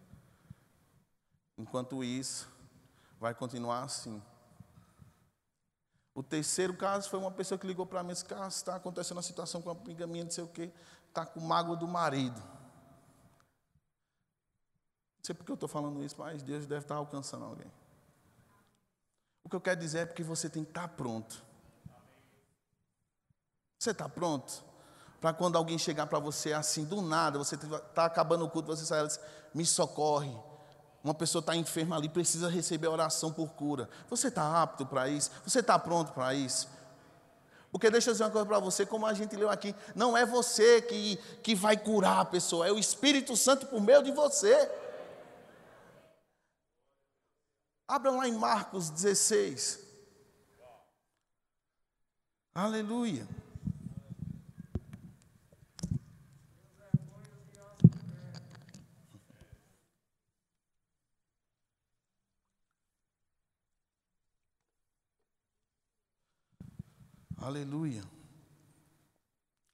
Enquanto 1.57 2.03
isso, 2.03 2.47
vai 3.19 3.33
continuar 3.33 3.83
assim. 3.83 4.21
O 6.13 6.21
terceiro 6.21 6.75
caso 6.75 7.09
foi 7.09 7.19
uma 7.19 7.31
pessoa 7.31 7.57
que 7.57 7.65
ligou 7.65 7.87
para 7.87 8.03
mim 8.03 8.11
e 8.11 8.13
disse: 8.13 8.25
Cássio, 8.25 8.59
está 8.59 8.75
acontecendo 8.75 9.17
uma 9.17 9.23
situação 9.23 9.63
com 9.63 9.71
uma 9.71 9.81
amiga 9.81 10.05
minha, 10.05 10.25
não 10.25 10.31
sei 10.31 10.43
o 10.43 10.47
quê, 10.47 10.71
está 11.09 11.25
com 11.25 11.39
mágoa 11.39 11.75
do 11.75 11.87
marido. 11.87 12.56
Sei 15.27 15.35
porque 15.35 15.51
eu 15.51 15.55
estou 15.55 15.67
falando 15.67 16.01
isso, 16.05 16.15
mas 16.17 16.41
Deus 16.41 16.65
deve 16.65 16.85
estar 16.85 16.95
alcançando 16.95 17.43
alguém. 17.43 17.69
O 19.43 19.49
que 19.49 19.57
eu 19.57 19.59
quero 19.59 19.77
dizer 19.77 19.97
é 19.97 20.05
porque 20.05 20.23
você 20.23 20.49
tem 20.49 20.63
que 20.63 20.69
estar 20.69 20.87
pronto. 20.87 21.43
Você 23.77 23.91
está 23.91 24.07
pronto? 24.07 24.63
Para 25.19 25.33
quando 25.33 25.57
alguém 25.57 25.77
chegar 25.77 26.07
para 26.07 26.17
você 26.17 26.53
assim, 26.53 26.85
do 26.85 27.01
nada, 27.01 27.37
você 27.37 27.55
está 27.55 28.05
acabando 28.05 28.45
o 28.45 28.49
culto, 28.49 28.67
você 28.69 28.85
sai 28.85 29.03
e 29.03 29.07
diz, 29.07 29.19
me 29.53 29.65
socorre. 29.65 30.33
Uma 31.03 31.13
pessoa 31.13 31.41
está 31.41 31.53
enferma 31.53 31.97
ali, 31.97 32.07
precisa 32.07 32.49
receber 32.49 32.87
oração 32.87 33.33
por 33.33 33.49
cura. 33.49 33.89
Você 34.09 34.29
está 34.29 34.63
apto 34.63 34.85
para 34.85 35.09
isso? 35.09 35.29
Você 35.45 35.59
está 35.59 35.77
pronto 35.77 36.13
para 36.13 36.33
isso? 36.33 36.69
Porque 37.69 37.89
deixa 37.89 38.11
eu 38.11 38.13
dizer 38.13 38.23
uma 38.23 38.31
coisa 38.31 38.47
para 38.47 38.59
você, 38.59 38.85
como 38.85 39.05
a 39.05 39.13
gente 39.13 39.35
leu 39.35 39.49
aqui, 39.49 39.75
não 39.93 40.15
é 40.15 40.25
você 40.25 40.81
que, 40.81 41.17
que 41.43 41.53
vai 41.53 41.75
curar 41.75 42.21
a 42.21 42.25
pessoa, 42.25 42.65
é 42.65 42.71
o 42.71 42.79
Espírito 42.79 43.35
Santo 43.35 43.65
por 43.65 43.81
meio 43.81 44.01
de 44.01 44.13
você. 44.13 44.86
Abram 47.87 48.17
lá 48.17 48.27
em 48.27 48.37
Marcos 48.37 48.89
16. 48.89 49.79
Aleluia. 52.53 53.25
Aleluia. 67.37 68.03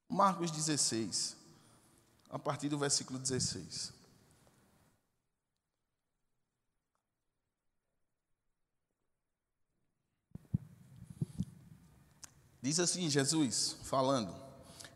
Marcos 0.08 0.52
16, 0.52 1.36
a 2.30 2.38
partir 2.38 2.70
do 2.70 2.78
versículo 2.78 3.18
16. 3.18 4.03
Diz 12.64 12.80
assim 12.80 13.10
Jesus, 13.10 13.76
falando: 13.84 14.34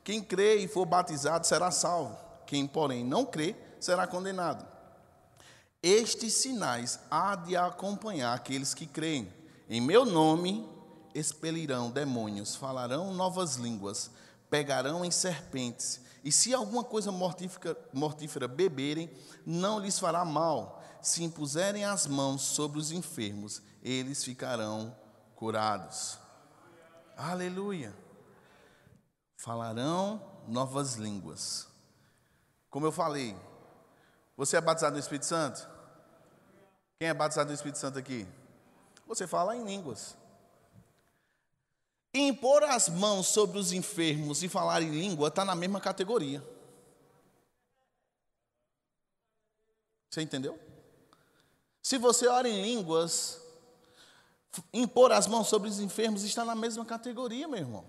Quem 0.01 0.23
crê 0.23 0.55
e 0.55 0.69
for 0.69 0.85
batizado 0.85 1.45
será 1.45 1.69
salvo, 1.69 2.17
quem, 2.45 2.65
porém, 2.65 3.03
não 3.03 3.25
crê 3.25 3.57
será 3.77 4.07
condenado. 4.07 4.65
Estes 5.83 6.31
sinais 6.31 6.97
há 7.11 7.35
de 7.35 7.57
acompanhar 7.57 8.33
aqueles 8.33 8.73
que 8.73 8.87
creem. 8.87 9.31
Em 9.69 9.81
meu 9.81 10.05
nome 10.05 10.65
expelirão 11.13 11.91
demônios, 11.91 12.55
falarão 12.55 13.13
novas 13.13 13.55
línguas, 13.55 14.11
pegarão 14.49 15.03
em 15.03 15.11
serpentes, 15.11 15.99
e 16.23 16.31
se 16.31 16.53
alguma 16.53 16.85
coisa 16.85 17.11
mortífera, 17.11 17.77
mortífera 17.91 18.47
beberem, 18.47 19.11
não 19.45 19.77
lhes 19.77 19.99
fará 19.99 20.23
mal. 20.23 20.81
Se 21.01 21.21
impuserem 21.21 21.83
as 21.83 22.07
mãos 22.07 22.43
sobre 22.43 22.79
os 22.79 22.93
enfermos, 22.93 23.61
eles 23.83 24.23
ficarão 24.23 24.95
curados. 25.35 26.17
Aleluia. 27.17 27.93
Falarão 29.35 30.21
novas 30.47 30.95
línguas. 30.95 31.67
Como 32.69 32.85
eu 32.85 32.91
falei, 32.91 33.35
você 34.37 34.55
é 34.57 34.61
batizado 34.61 34.93
no 34.93 34.99
Espírito 34.99 35.25
Santo? 35.25 35.67
Quem 36.99 37.09
é 37.09 37.13
batizado 37.13 37.49
no 37.49 37.55
Espírito 37.55 37.79
Santo 37.79 37.99
aqui? 37.99 38.27
Você 39.07 39.27
fala 39.27 39.55
em 39.55 39.65
línguas 39.65 40.15
impor 42.13 42.63
as 42.63 42.89
mãos 42.89 43.27
sobre 43.27 43.57
os 43.57 43.71
enfermos 43.71 44.41
e 44.43 44.49
falar 44.49 44.81
em 44.81 44.89
língua 44.89 45.27
está 45.27 45.45
na 45.45 45.55
mesma 45.55 45.79
categoria. 45.79 46.43
Você 50.09 50.21
entendeu? 50.21 50.59
Se 51.81 51.97
você 51.97 52.27
ora 52.27 52.49
em 52.49 52.61
línguas, 52.61 53.41
impor 54.73 55.11
as 55.11 55.27
mãos 55.27 55.47
sobre 55.47 55.69
os 55.69 55.79
enfermos 55.79 56.23
está 56.23 56.43
na 56.43 56.55
mesma 56.55 56.85
categoria, 56.85 57.47
meu 57.47 57.59
irmão. 57.59 57.85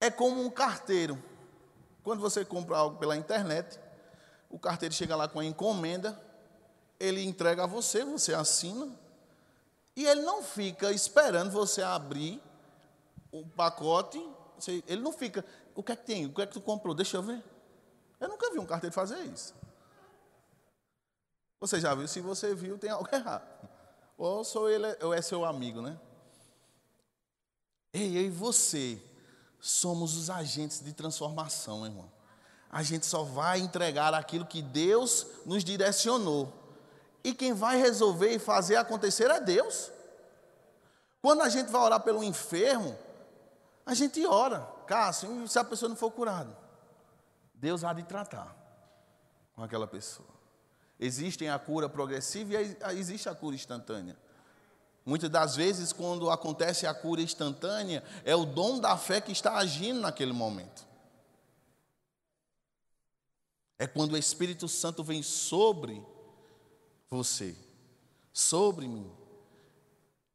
É 0.00 0.10
como 0.10 0.42
um 0.42 0.50
carteiro. 0.50 1.22
Quando 2.02 2.20
você 2.20 2.44
compra 2.44 2.78
algo 2.78 2.98
pela 2.98 3.16
internet, 3.16 3.78
o 4.48 4.58
carteiro 4.58 4.94
chega 4.94 5.16
lá 5.16 5.28
com 5.28 5.40
a 5.40 5.44
encomenda, 5.44 6.18
ele 6.98 7.22
entrega 7.22 7.64
a 7.64 7.66
você, 7.66 8.04
você 8.04 8.34
assina, 8.34 8.88
e 9.94 10.06
ele 10.06 10.22
não 10.22 10.42
fica 10.42 10.92
esperando 10.92 11.50
você 11.50 11.82
abrir 11.82 12.40
o 13.30 13.44
pacote, 13.46 14.18
ele 14.86 15.02
não 15.02 15.12
fica, 15.12 15.44
o 15.74 15.82
que 15.82 15.92
é 15.92 15.96
que 15.96 16.04
tem? 16.04 16.26
O 16.26 16.32
que 16.32 16.42
é 16.42 16.46
que 16.46 16.52
tu 16.52 16.60
comprou? 16.60 16.94
Deixa 16.94 17.16
eu 17.16 17.22
ver. 17.22 17.42
Eu 18.20 18.28
nunca 18.28 18.50
vi 18.50 18.58
um 18.58 18.66
carteiro 18.66 18.94
fazer 18.94 19.20
isso. 19.24 19.54
Você 21.60 21.80
já 21.80 21.94
viu? 21.94 22.06
Se 22.06 22.20
você 22.20 22.54
viu, 22.54 22.78
tem 22.78 22.90
algo 22.90 23.08
errado. 23.12 23.67
Ou, 24.18 24.42
sou 24.42 24.68
ele, 24.68 24.84
ou 25.00 25.14
é 25.14 25.22
seu 25.22 25.44
amigo, 25.44 25.80
né? 25.80 25.96
Ei, 27.92 28.18
eu 28.18 28.22
e 28.22 28.30
você 28.30 29.00
somos 29.60 30.16
os 30.16 30.28
agentes 30.28 30.80
de 30.80 30.92
transformação, 30.92 31.86
irmão. 31.86 32.10
A 32.68 32.82
gente 32.82 33.06
só 33.06 33.22
vai 33.22 33.60
entregar 33.60 34.12
aquilo 34.12 34.44
que 34.44 34.60
Deus 34.60 35.26
nos 35.46 35.62
direcionou. 35.62 36.52
E 37.22 37.32
quem 37.32 37.52
vai 37.52 37.78
resolver 37.78 38.34
e 38.34 38.38
fazer 38.38 38.76
acontecer 38.76 39.30
é 39.30 39.40
Deus. 39.40 39.90
Quando 41.22 41.42
a 41.42 41.48
gente 41.48 41.70
vai 41.70 41.80
orar 41.80 42.00
pelo 42.00 42.22
enfermo, 42.22 42.98
a 43.86 43.94
gente 43.94 44.24
ora, 44.26 44.68
Cássio, 44.86 45.46
se 45.46 45.58
a 45.58 45.64
pessoa 45.64 45.88
não 45.88 45.96
for 45.96 46.10
curada, 46.10 46.56
Deus 47.54 47.84
há 47.84 47.92
de 47.92 48.02
tratar 48.02 48.54
com 49.54 49.62
aquela 49.62 49.86
pessoa. 49.86 50.37
Existem 50.98 51.48
a 51.48 51.58
cura 51.58 51.88
progressiva 51.88 52.54
e 52.54 52.76
existe 52.98 53.28
a 53.28 53.34
cura 53.34 53.54
instantânea. 53.54 54.16
Muitas 55.06 55.30
das 55.30 55.54
vezes, 55.56 55.92
quando 55.92 56.28
acontece 56.28 56.86
a 56.86 56.92
cura 56.92 57.22
instantânea, 57.22 58.02
é 58.24 58.34
o 58.34 58.44
dom 58.44 58.80
da 58.80 58.96
fé 58.96 59.20
que 59.20 59.32
está 59.32 59.56
agindo 59.56 60.00
naquele 60.00 60.32
momento. 60.32 60.86
É 63.78 63.86
quando 63.86 64.12
o 64.12 64.18
Espírito 64.18 64.68
Santo 64.68 65.04
vem 65.04 65.22
sobre 65.22 66.04
você, 67.08 67.56
sobre 68.32 68.88
mim, 68.88 69.10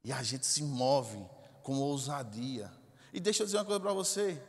e 0.04 0.12
a 0.12 0.24
gente 0.24 0.46
se 0.46 0.64
move 0.64 1.24
com 1.62 1.78
ousadia. 1.78 2.72
E 3.14 3.20
deixa 3.20 3.44
eu 3.44 3.46
dizer 3.46 3.58
uma 3.58 3.66
coisa 3.66 3.80
para 3.82 3.94
você. 3.94 4.42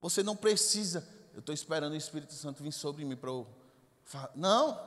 Você 0.00 0.22
não 0.22 0.36
precisa, 0.36 1.06
eu 1.34 1.40
estou 1.40 1.54
esperando 1.54 1.92
o 1.92 1.96
Espírito 1.96 2.32
Santo 2.32 2.62
vir 2.62 2.72
sobre 2.72 3.04
mim 3.04 3.16
para 3.16 3.30
eu 3.30 3.46
não. 4.34 4.78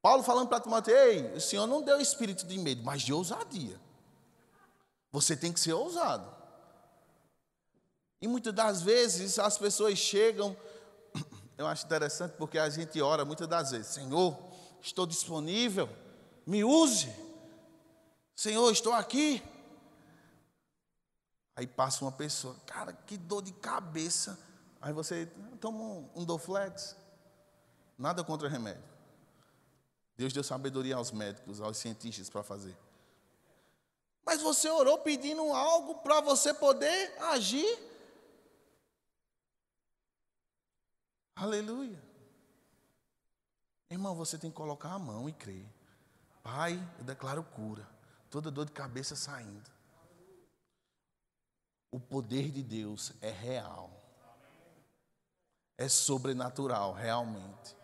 Paulo 0.00 0.22
falando 0.22 0.48
para 0.48 0.60
Timóteo, 0.60 0.94
ei, 0.94 1.32
o 1.32 1.40
Senhor 1.40 1.66
não 1.66 1.82
deu 1.82 2.00
espírito 2.00 2.46
de 2.46 2.58
medo, 2.58 2.82
mas 2.84 3.02
de 3.02 3.12
ousadia. 3.12 3.80
Você 5.10 5.36
tem 5.36 5.52
que 5.52 5.60
ser 5.60 5.72
ousado. 5.72 6.28
E 8.20 8.28
muitas 8.28 8.52
das 8.52 8.82
vezes 8.82 9.38
as 9.38 9.56
pessoas 9.56 9.98
chegam, 9.98 10.56
eu 11.56 11.66
acho 11.66 11.86
interessante 11.86 12.32
porque 12.36 12.58
a 12.58 12.68
gente 12.68 13.00
ora 13.00 13.24
muitas 13.24 13.48
das 13.48 13.70
vezes, 13.70 13.88
Senhor, 13.88 14.36
estou 14.80 15.06
disponível, 15.06 15.88
me 16.46 16.64
use. 16.64 17.10
Senhor, 18.34 18.70
estou 18.72 18.92
aqui. 18.92 19.42
Aí 21.56 21.66
passa 21.66 22.04
uma 22.04 22.12
pessoa, 22.12 22.56
cara, 22.66 22.92
que 22.92 23.16
dor 23.16 23.42
de 23.42 23.52
cabeça. 23.52 24.38
Aí 24.80 24.92
você 24.92 25.26
toma 25.60 25.78
um, 25.78 26.10
um 26.16 26.24
Doflex. 26.24 26.96
Nada 27.98 28.24
contra 28.24 28.48
remédio. 28.48 28.82
Deus 30.16 30.32
deu 30.32 30.44
sabedoria 30.44 30.96
aos 30.96 31.10
médicos, 31.10 31.60
aos 31.60 31.76
cientistas 31.76 32.30
para 32.30 32.42
fazer. 32.42 32.76
Mas 34.24 34.40
você 34.40 34.68
orou 34.68 34.98
pedindo 34.98 35.52
algo 35.52 35.96
para 35.96 36.20
você 36.20 36.54
poder 36.54 37.16
agir. 37.22 37.78
Aleluia. 41.36 42.02
Irmão, 43.90 44.14
você 44.14 44.38
tem 44.38 44.50
que 44.50 44.56
colocar 44.56 44.92
a 44.92 44.98
mão 44.98 45.28
e 45.28 45.32
crer. 45.32 45.66
Pai, 46.42 46.80
eu 46.98 47.04
declaro 47.04 47.42
cura. 47.42 47.86
Toda 48.30 48.50
dor 48.50 48.66
de 48.66 48.72
cabeça 48.72 49.14
saindo. 49.14 49.70
O 51.90 52.00
poder 52.00 52.50
de 52.50 52.62
Deus 52.62 53.12
é 53.20 53.30
real. 53.30 53.90
É 55.76 55.88
sobrenatural, 55.88 56.92
realmente. 56.92 57.76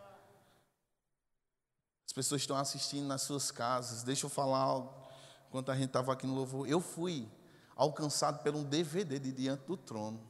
As 2.11 2.13
pessoas 2.13 2.41
estão 2.41 2.57
assistindo 2.57 3.07
nas 3.07 3.23
suas 3.23 3.53
casas. 3.53 4.03
Deixa 4.03 4.27
eu 4.27 4.31
falar 4.31 4.59
algo. 4.59 4.93
Enquanto 5.49 5.71
a 5.71 5.77
gente 5.77 5.87
estava 5.87 6.13
aqui 6.13 6.27
no 6.27 6.35
louvor, 6.35 6.69
eu 6.69 6.81
fui 6.81 7.31
alcançado 7.77 8.43
por 8.43 8.53
um 8.53 8.65
DVD 8.65 9.17
de 9.17 9.31
Diante 9.31 9.63
do 9.65 9.77
Trono. 9.77 10.21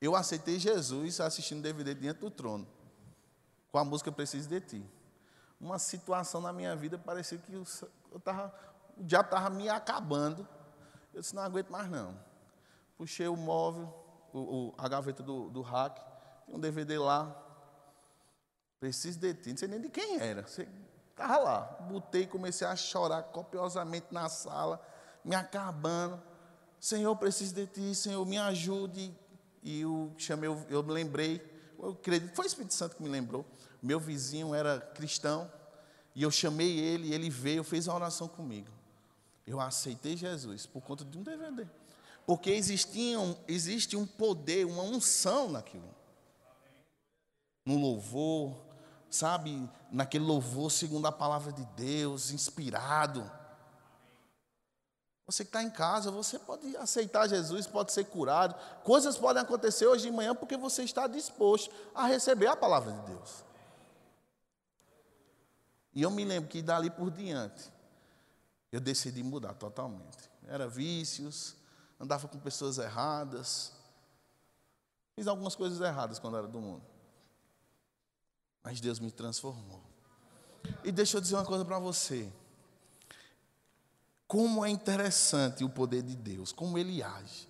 Eu 0.00 0.14
aceitei 0.14 0.60
Jesus 0.60 1.20
assistindo 1.20 1.60
DVD 1.60 1.92
Diante 1.92 2.20
do 2.20 2.30
Trono. 2.30 2.68
Com 3.72 3.78
a 3.78 3.84
música 3.84 4.12
Preciso 4.12 4.48
de 4.48 4.60
Ti. 4.60 4.90
Uma 5.60 5.76
situação 5.80 6.40
na 6.40 6.52
minha 6.52 6.76
vida 6.76 6.96
parecia 6.96 7.36
que 7.36 7.52
eu, 7.52 7.64
eu 8.12 8.20
tava, 8.20 8.54
o 8.96 9.02
diabo 9.02 9.26
estava 9.26 9.50
me 9.50 9.68
acabando. 9.68 10.46
Eu 11.12 11.20
disse, 11.20 11.34
não 11.34 11.42
aguento 11.42 11.68
mais 11.68 11.90
não. 11.90 12.16
Puxei 12.96 13.26
o 13.26 13.36
móvel, 13.36 13.92
o, 14.32 14.38
o, 14.38 14.74
a 14.78 14.86
gaveta 14.86 15.20
do, 15.20 15.50
do 15.50 15.62
rack, 15.62 16.00
tem 16.46 16.54
um 16.54 16.60
DVD 16.60 16.96
lá, 16.96 17.44
Preciso 18.78 19.18
de 19.18 19.34
ti. 19.34 19.50
Não 19.50 19.56
sei 19.56 19.68
nem 19.68 19.80
de 19.80 19.88
quem 19.88 20.20
era. 20.20 20.42
Estava 20.42 21.38
lá. 21.38 21.60
Botei, 21.88 22.26
comecei 22.26 22.66
a 22.66 22.76
chorar 22.76 23.22
copiosamente 23.24 24.06
na 24.10 24.28
sala, 24.28 24.80
me 25.24 25.34
acabando. 25.34 26.22
Senhor, 26.78 27.16
preciso 27.16 27.54
de 27.54 27.66
ti, 27.66 27.94
Senhor, 27.94 28.24
me 28.26 28.38
ajude. 28.38 29.14
E 29.62 29.80
eu 29.80 30.12
chamei, 30.16 30.48
eu 30.68 30.82
me 30.82 30.92
lembrei, 30.92 31.42
eu 31.78 31.90
acredito, 31.90 32.34
foi 32.36 32.44
o 32.44 32.46
Espírito 32.46 32.74
Santo 32.74 32.96
que 32.96 33.02
me 33.02 33.08
lembrou. 33.08 33.44
Meu 33.82 33.98
vizinho 33.98 34.54
era 34.54 34.80
cristão, 34.80 35.50
e 36.14 36.22
eu 36.22 36.30
chamei 36.30 36.78
ele, 36.78 37.08
e 37.08 37.14
ele 37.14 37.28
veio, 37.28 37.64
fez 37.64 37.86
uma 37.86 37.96
oração 37.96 38.28
comigo. 38.28 38.68
Eu 39.46 39.60
aceitei 39.60 40.16
Jesus 40.16 40.66
por 40.66 40.82
conta 40.82 41.04
de 41.04 41.18
um 41.18 41.22
DVD. 41.22 41.66
Porque 42.26 42.50
existia 42.50 43.18
um, 43.20 43.36
existe 43.46 43.96
um 43.96 44.06
poder, 44.06 44.66
uma 44.66 44.82
unção 44.82 45.50
naquilo. 45.50 45.94
No 47.64 47.78
louvor, 47.78 48.56
sabe, 49.10 49.68
naquele 49.90 50.24
louvor 50.24 50.70
segundo 50.70 51.06
a 51.06 51.12
palavra 51.12 51.52
de 51.52 51.64
Deus, 51.76 52.30
inspirado. 52.30 53.30
Você 55.26 55.44
que 55.44 55.48
está 55.48 55.62
em 55.62 55.70
casa, 55.70 56.10
você 56.10 56.38
pode 56.38 56.76
aceitar 56.76 57.28
Jesus, 57.28 57.66
pode 57.66 57.92
ser 57.92 58.04
curado. 58.04 58.54
Coisas 58.84 59.18
podem 59.18 59.42
acontecer 59.42 59.86
hoje 59.86 60.04
de 60.04 60.12
manhã 60.12 60.34
porque 60.34 60.56
você 60.56 60.84
está 60.84 61.08
disposto 61.08 61.74
a 61.94 62.06
receber 62.06 62.46
a 62.46 62.56
palavra 62.56 62.92
de 62.92 63.00
Deus. 63.12 63.44
E 65.92 66.02
eu 66.02 66.10
me 66.10 66.24
lembro 66.24 66.48
que 66.48 66.62
dali 66.62 66.90
por 66.90 67.10
diante, 67.10 67.72
eu 68.70 68.80
decidi 68.80 69.22
mudar 69.22 69.54
totalmente. 69.54 70.30
Era 70.46 70.68
vícios, 70.68 71.56
andava 71.98 72.28
com 72.28 72.38
pessoas 72.38 72.78
erradas, 72.78 73.72
fiz 75.16 75.26
algumas 75.26 75.56
coisas 75.56 75.80
erradas 75.80 76.18
quando 76.20 76.36
era 76.36 76.46
do 76.46 76.60
mundo. 76.60 76.95
Mas 78.66 78.80
Deus 78.80 78.98
me 78.98 79.12
transformou. 79.12 79.80
E 80.82 80.90
deixa 80.90 81.18
eu 81.18 81.20
dizer 81.20 81.36
uma 81.36 81.44
coisa 81.44 81.64
para 81.64 81.78
você. 81.78 82.28
Como 84.26 84.64
é 84.64 84.68
interessante 84.68 85.62
o 85.62 85.68
poder 85.70 86.02
de 86.02 86.16
Deus, 86.16 86.50
como 86.50 86.76
ele 86.76 87.00
age. 87.00 87.48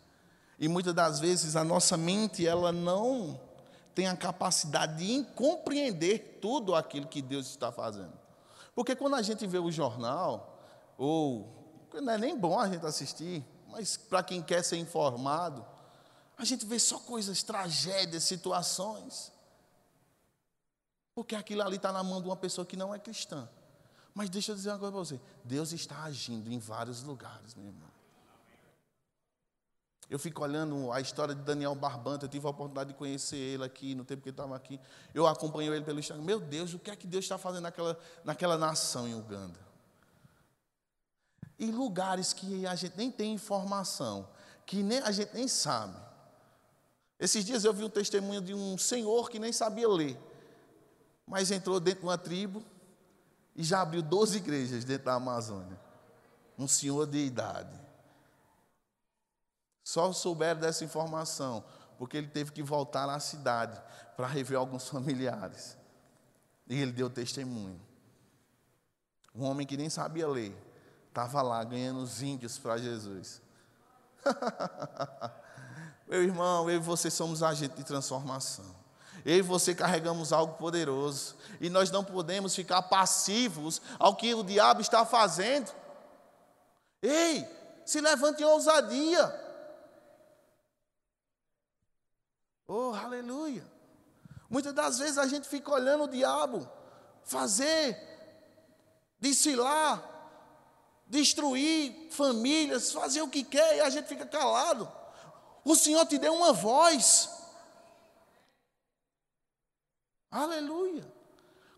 E 0.59 0.69
muitas 0.69 0.93
das 0.93 1.19
vezes 1.19 1.57
a 1.57 1.65
nossa 1.65 1.97
mente, 1.97 2.47
ela 2.47 2.71
não 2.71 3.41
tem 3.95 4.07
a 4.07 4.15
capacidade 4.15 5.07
de 5.07 5.25
compreender 5.33 6.39
tudo 6.43 6.75
aquilo 6.75 7.07
que 7.07 7.23
Deus 7.23 7.47
está 7.47 7.73
fazendo. 7.73 8.13
Porque 8.75 8.95
quando 8.95 9.15
a 9.15 9.23
gente 9.23 9.47
vê 9.47 9.59
o 9.59 9.73
jornal, 9.73 10.61
ou 10.99 11.49
não 11.95 12.13
é 12.13 12.19
nem 12.19 12.39
bom 12.39 12.61
a 12.61 12.69
gente 12.69 12.85
assistir, 12.85 13.43
mas 13.71 13.97
para 13.97 14.23
quem 14.23 14.43
quer 14.43 14.63
ser 14.63 14.77
informado, 14.77 15.65
a 16.37 16.45
gente 16.45 16.67
vê 16.67 16.79
só 16.79 16.99
coisas, 16.99 17.43
tragédias, 17.43 18.23
situações. 18.25 19.35
Porque 21.17 21.35
aquilo 21.35 21.63
ali 21.63 21.77
está 21.77 21.91
na 21.91 22.03
mão 22.03 22.21
de 22.21 22.29
uma 22.29 22.37
pessoa 22.37 22.67
que 22.67 22.77
não 22.77 22.95
é 22.95 22.99
cristã. 22.99 23.49
Mas 24.15 24.29
deixa 24.29 24.53
eu 24.53 24.55
dizer 24.55 24.69
uma 24.69 24.79
coisa 24.79 24.93
para 24.93 25.01
você: 25.03 25.21
Deus 25.43 25.73
está 25.73 26.03
agindo 26.03 26.53
em 26.53 26.59
vários 26.59 27.03
lugares, 27.03 27.55
meu 27.55 27.65
irmão. 27.65 27.89
Eu 30.11 30.19
fico 30.19 30.43
olhando 30.43 30.93
a 30.93 31.01
história 31.01 31.35
de 31.35 31.41
Daniel 31.41 31.75
Barbanta, 31.75 32.27
eu 32.27 32.29
tive 32.29 32.47
a 32.47 32.51
oportunidade 32.51 32.91
de 32.91 32.99
conhecer 32.99 33.39
ele 33.39 33.65
aqui, 33.65 33.95
no 33.95 34.05
tempo 34.05 34.23
que 34.23 34.29
ele 34.29 34.35
estava 34.35 34.55
aqui. 34.55 34.79
Eu 35.15 35.27
acompanho 35.27 35.73
ele 35.75 35.87
pelo 35.87 35.99
Instagram. 35.99 36.23
Meu 36.23 36.39
Deus, 36.39 36.75
o 36.75 36.79
que 36.79 36.91
é 36.91 36.97
que 36.97 37.07
Deus 37.07 37.25
está 37.25 37.39
fazendo 37.39 37.63
naquela, 37.63 37.99
naquela 38.23 38.59
nação 38.59 39.09
em 39.09 39.15
Uganda? 39.15 39.59
E 41.59 41.71
lugares 41.71 42.35
que 42.35 42.67
a 42.67 42.75
gente 42.75 42.95
nem 42.95 43.11
tem 43.11 43.33
informação, 43.33 44.29
que 44.67 44.83
nem, 44.83 44.99
a 44.99 45.11
gente 45.11 45.33
nem 45.33 45.49
sabe. 45.49 45.97
Esses 47.19 47.43
dias 47.43 47.65
eu 47.65 47.73
vi 47.73 47.85
um 47.85 47.89
testemunho 47.89 48.43
de 48.43 48.53
um 48.53 48.77
senhor 48.77 49.31
que 49.31 49.39
nem 49.39 49.51
sabia 49.51 49.89
ler. 49.89 50.26
Mas 51.27 51.51
entrou 51.51 51.81
dentro 51.81 52.01
de 52.01 52.07
uma 52.07 52.17
tribo 52.17 52.63
e 53.55 53.65
já 53.65 53.81
abriu 53.81 54.03
12 54.03 54.37
igrejas 54.37 54.85
dentro 54.85 55.07
da 55.07 55.15
Amazônia. 55.15 55.79
Um 56.59 56.69
senhor 56.69 57.07
de 57.07 57.19
idade. 57.19 57.79
Só 59.83 60.13
souberam 60.13 60.61
dessa 60.61 60.85
informação 60.85 61.65
porque 61.99 62.17
ele 62.17 62.29
teve 62.29 62.53
que 62.53 62.63
voltar 62.63 63.09
à 63.09 63.19
cidade 63.19 63.81
para 64.17 64.27
rever 64.27 64.59
alguns 64.59 64.87
familiares. 64.91 65.77
E 66.69 66.75
ele 66.81 66.93
deu 66.93 67.09
testemunho. 67.09 67.81
Um 69.35 69.45
homem 69.45 69.67
que 69.67 69.77
nem 69.77 69.91
sabia 69.91 70.27
ler, 70.27 70.57
estava 71.09 71.43
lá 71.43 71.63
ganhando 71.63 72.01
os 72.01 72.23
índios 72.23 72.59
para 72.59 72.79
Jesus. 72.79 73.43
Meu 76.09 76.23
irmão, 76.23 76.71
eu 76.71 76.77
e 76.77 76.81
você 76.81 77.11
somos 77.11 77.43
agentes 77.43 77.77
de 77.77 77.85
transformação. 77.85 78.86
Eu 79.27 79.39
e 79.39 79.43
você 79.43 79.75
carregamos 79.75 80.33
algo 80.33 80.55
poderoso. 80.55 81.35
E 81.61 81.69
nós 81.69 81.91
não 81.91 82.05
podemos 82.05 82.55
ficar 82.55 82.81
passivos 82.83 83.83
ao 83.99 84.15
que 84.15 84.33
o 84.33 84.45
diabo 84.45 84.81
está 84.81 85.05
fazendo. 85.05 85.75
Ei, 87.03 87.45
se 87.85 88.01
levante 88.01 88.45
em 88.45 88.47
ousadia. 88.47 89.45
Oh, 92.69 92.93
aleluia. 92.95 93.67
Muitas 94.49 94.73
das 94.73 95.01
vezes 95.01 95.19
a 95.19 95.27
gente 95.27 95.49
fica 95.49 95.73
olhando 95.73 96.05
o 96.05 96.09
diabo 96.09 96.71
fazer, 97.25 98.01
desfilar, 99.19 100.05
destruir 101.05 102.13
famílias, 102.13 102.93
fazer 102.93 103.23
o 103.23 103.29
que 103.29 103.43
quer 103.43 103.79
e 103.79 103.81
a 103.81 103.91
gente 103.91 104.07
fica 104.07 104.25
calado. 104.25 104.89
O 105.65 105.75
Senhor 105.75 106.07
te 106.07 106.17
deu 106.17 106.33
uma 106.33 106.53
voz. 106.53 107.36
Aleluia. 110.31 111.05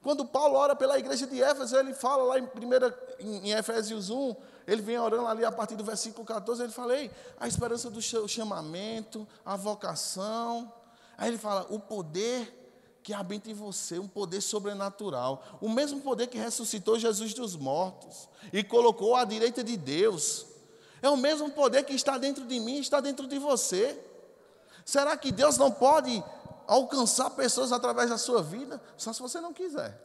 Quando 0.02 0.24
Paulo 0.24 0.56
ora 0.56 0.76
pela 0.76 0.98
igreja 0.98 1.26
de 1.26 1.42
Éfeso, 1.42 1.76
ele 1.76 1.92
fala 1.92 2.22
lá 2.22 2.38
em, 2.38 2.46
primeira, 2.46 2.96
em 3.18 3.50
Efésios 3.50 4.11
1, 4.11 4.37
ele 4.66 4.80
vem 4.80 4.98
orando 4.98 5.26
ali 5.26 5.44
a 5.44 5.50
partir 5.50 5.76
do 5.76 5.84
versículo 5.84 6.24
14, 6.24 6.62
ele 6.62 6.72
fala, 6.72 6.96
Ei, 6.96 7.11
a 7.38 7.48
esperança 7.48 7.90
do 7.90 8.00
chamamento, 8.00 9.26
a 9.44 9.56
vocação. 9.56 10.72
Aí 11.16 11.30
ele 11.30 11.38
fala, 11.38 11.66
o 11.68 11.80
poder 11.80 12.54
que 13.02 13.14
habita 13.14 13.50
em 13.50 13.54
você, 13.54 13.98
um 13.98 14.06
poder 14.06 14.40
sobrenatural. 14.40 15.42
O 15.61 15.68
mesmo 15.68 16.00
poder 16.00 16.26
que 16.26 16.38
ressuscitou 16.38 16.98
Jesus 16.98 17.32
dos 17.32 17.56
mortos 17.56 18.28
e 18.52 18.62
colocou 18.62 19.16
à 19.16 19.24
direita 19.24 19.64
de 19.64 19.76
Deus. 19.76 20.46
É 21.00 21.08
o 21.08 21.16
mesmo 21.16 21.50
poder 21.50 21.84
que 21.84 21.94
está 21.94 22.18
dentro 22.18 22.44
de 22.44 22.61
mim, 22.61 22.78
está 22.78 23.00
dentro 23.00 23.26
de 23.26 23.38
você. 23.38 23.98
Será 24.84 25.16
que 25.16 25.32
Deus 25.32 25.56
não 25.56 25.70
pode 25.70 26.22
alcançar 26.68 27.31
pessoas 27.31 27.72
através 27.72 28.11
da 28.11 28.18
sua 28.18 28.42
vida? 28.42 28.81
Só 28.96 29.12
se 29.12 29.20
você 29.20 29.40
não 29.40 29.54
quiser. 29.54 29.98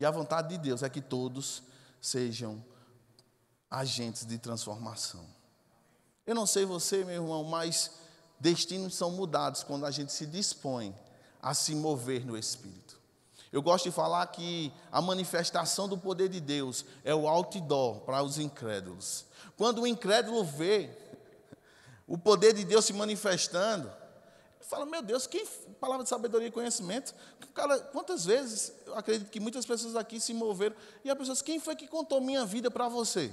E 0.00 0.04
a 0.04 0.10
vontade 0.10 0.48
de 0.48 0.58
Deus 0.58 0.82
é 0.82 0.90
que 0.90 1.00
todos 1.00 1.62
sejam 2.00 2.62
agentes 3.70 4.26
de 4.26 4.38
transformação. 4.38 5.24
Eu 6.26 6.34
não 6.34 6.46
sei 6.46 6.64
você, 6.64 7.04
meu 7.04 7.22
irmão, 7.22 7.44
mas 7.44 7.92
destinos 8.38 8.94
são 8.94 9.10
mudados 9.10 9.62
quando 9.62 9.86
a 9.86 9.90
gente 9.90 10.12
se 10.12 10.26
dispõe 10.26 10.94
a 11.40 11.54
se 11.54 11.74
mover 11.74 12.26
no 12.26 12.36
Espírito. 12.36 12.98
Eu 13.50 13.62
gosto 13.62 13.84
de 13.84 13.90
falar 13.90 14.26
que 14.26 14.72
a 14.92 15.00
manifestação 15.00 15.88
do 15.88 15.96
poder 15.96 16.28
de 16.28 16.40
Deus 16.40 16.84
é 17.02 17.14
o 17.14 17.26
outdoor 17.26 18.00
para 18.00 18.22
os 18.22 18.38
incrédulos. 18.38 19.24
Quando 19.56 19.82
o 19.82 19.86
incrédulo 19.86 20.44
vê 20.44 20.90
o 22.08 22.16
poder 22.16 22.54
de 22.54 22.64
Deus 22.64 22.86
se 22.86 22.92
manifestando, 22.94 23.92
fala: 24.62 24.86
Meu 24.86 25.02
Deus, 25.02 25.26
quem. 25.26 25.46
Palavra 25.78 26.02
de 26.02 26.08
sabedoria 26.08 26.48
e 26.48 26.50
conhecimento. 26.50 27.14
Cara, 27.54 27.78
quantas 27.78 28.24
vezes, 28.24 28.72
eu 28.86 28.96
acredito 28.96 29.30
que 29.30 29.38
muitas 29.38 29.66
pessoas 29.66 29.94
aqui 29.94 30.18
se 30.18 30.32
moveram, 30.32 30.74
e 31.04 31.10
a 31.10 31.14
pessoa 31.14 31.36
quem 31.36 31.60
foi 31.60 31.76
que 31.76 31.86
contou 31.86 32.20
minha 32.20 32.44
vida 32.44 32.70
para 32.70 32.88
você? 32.88 33.32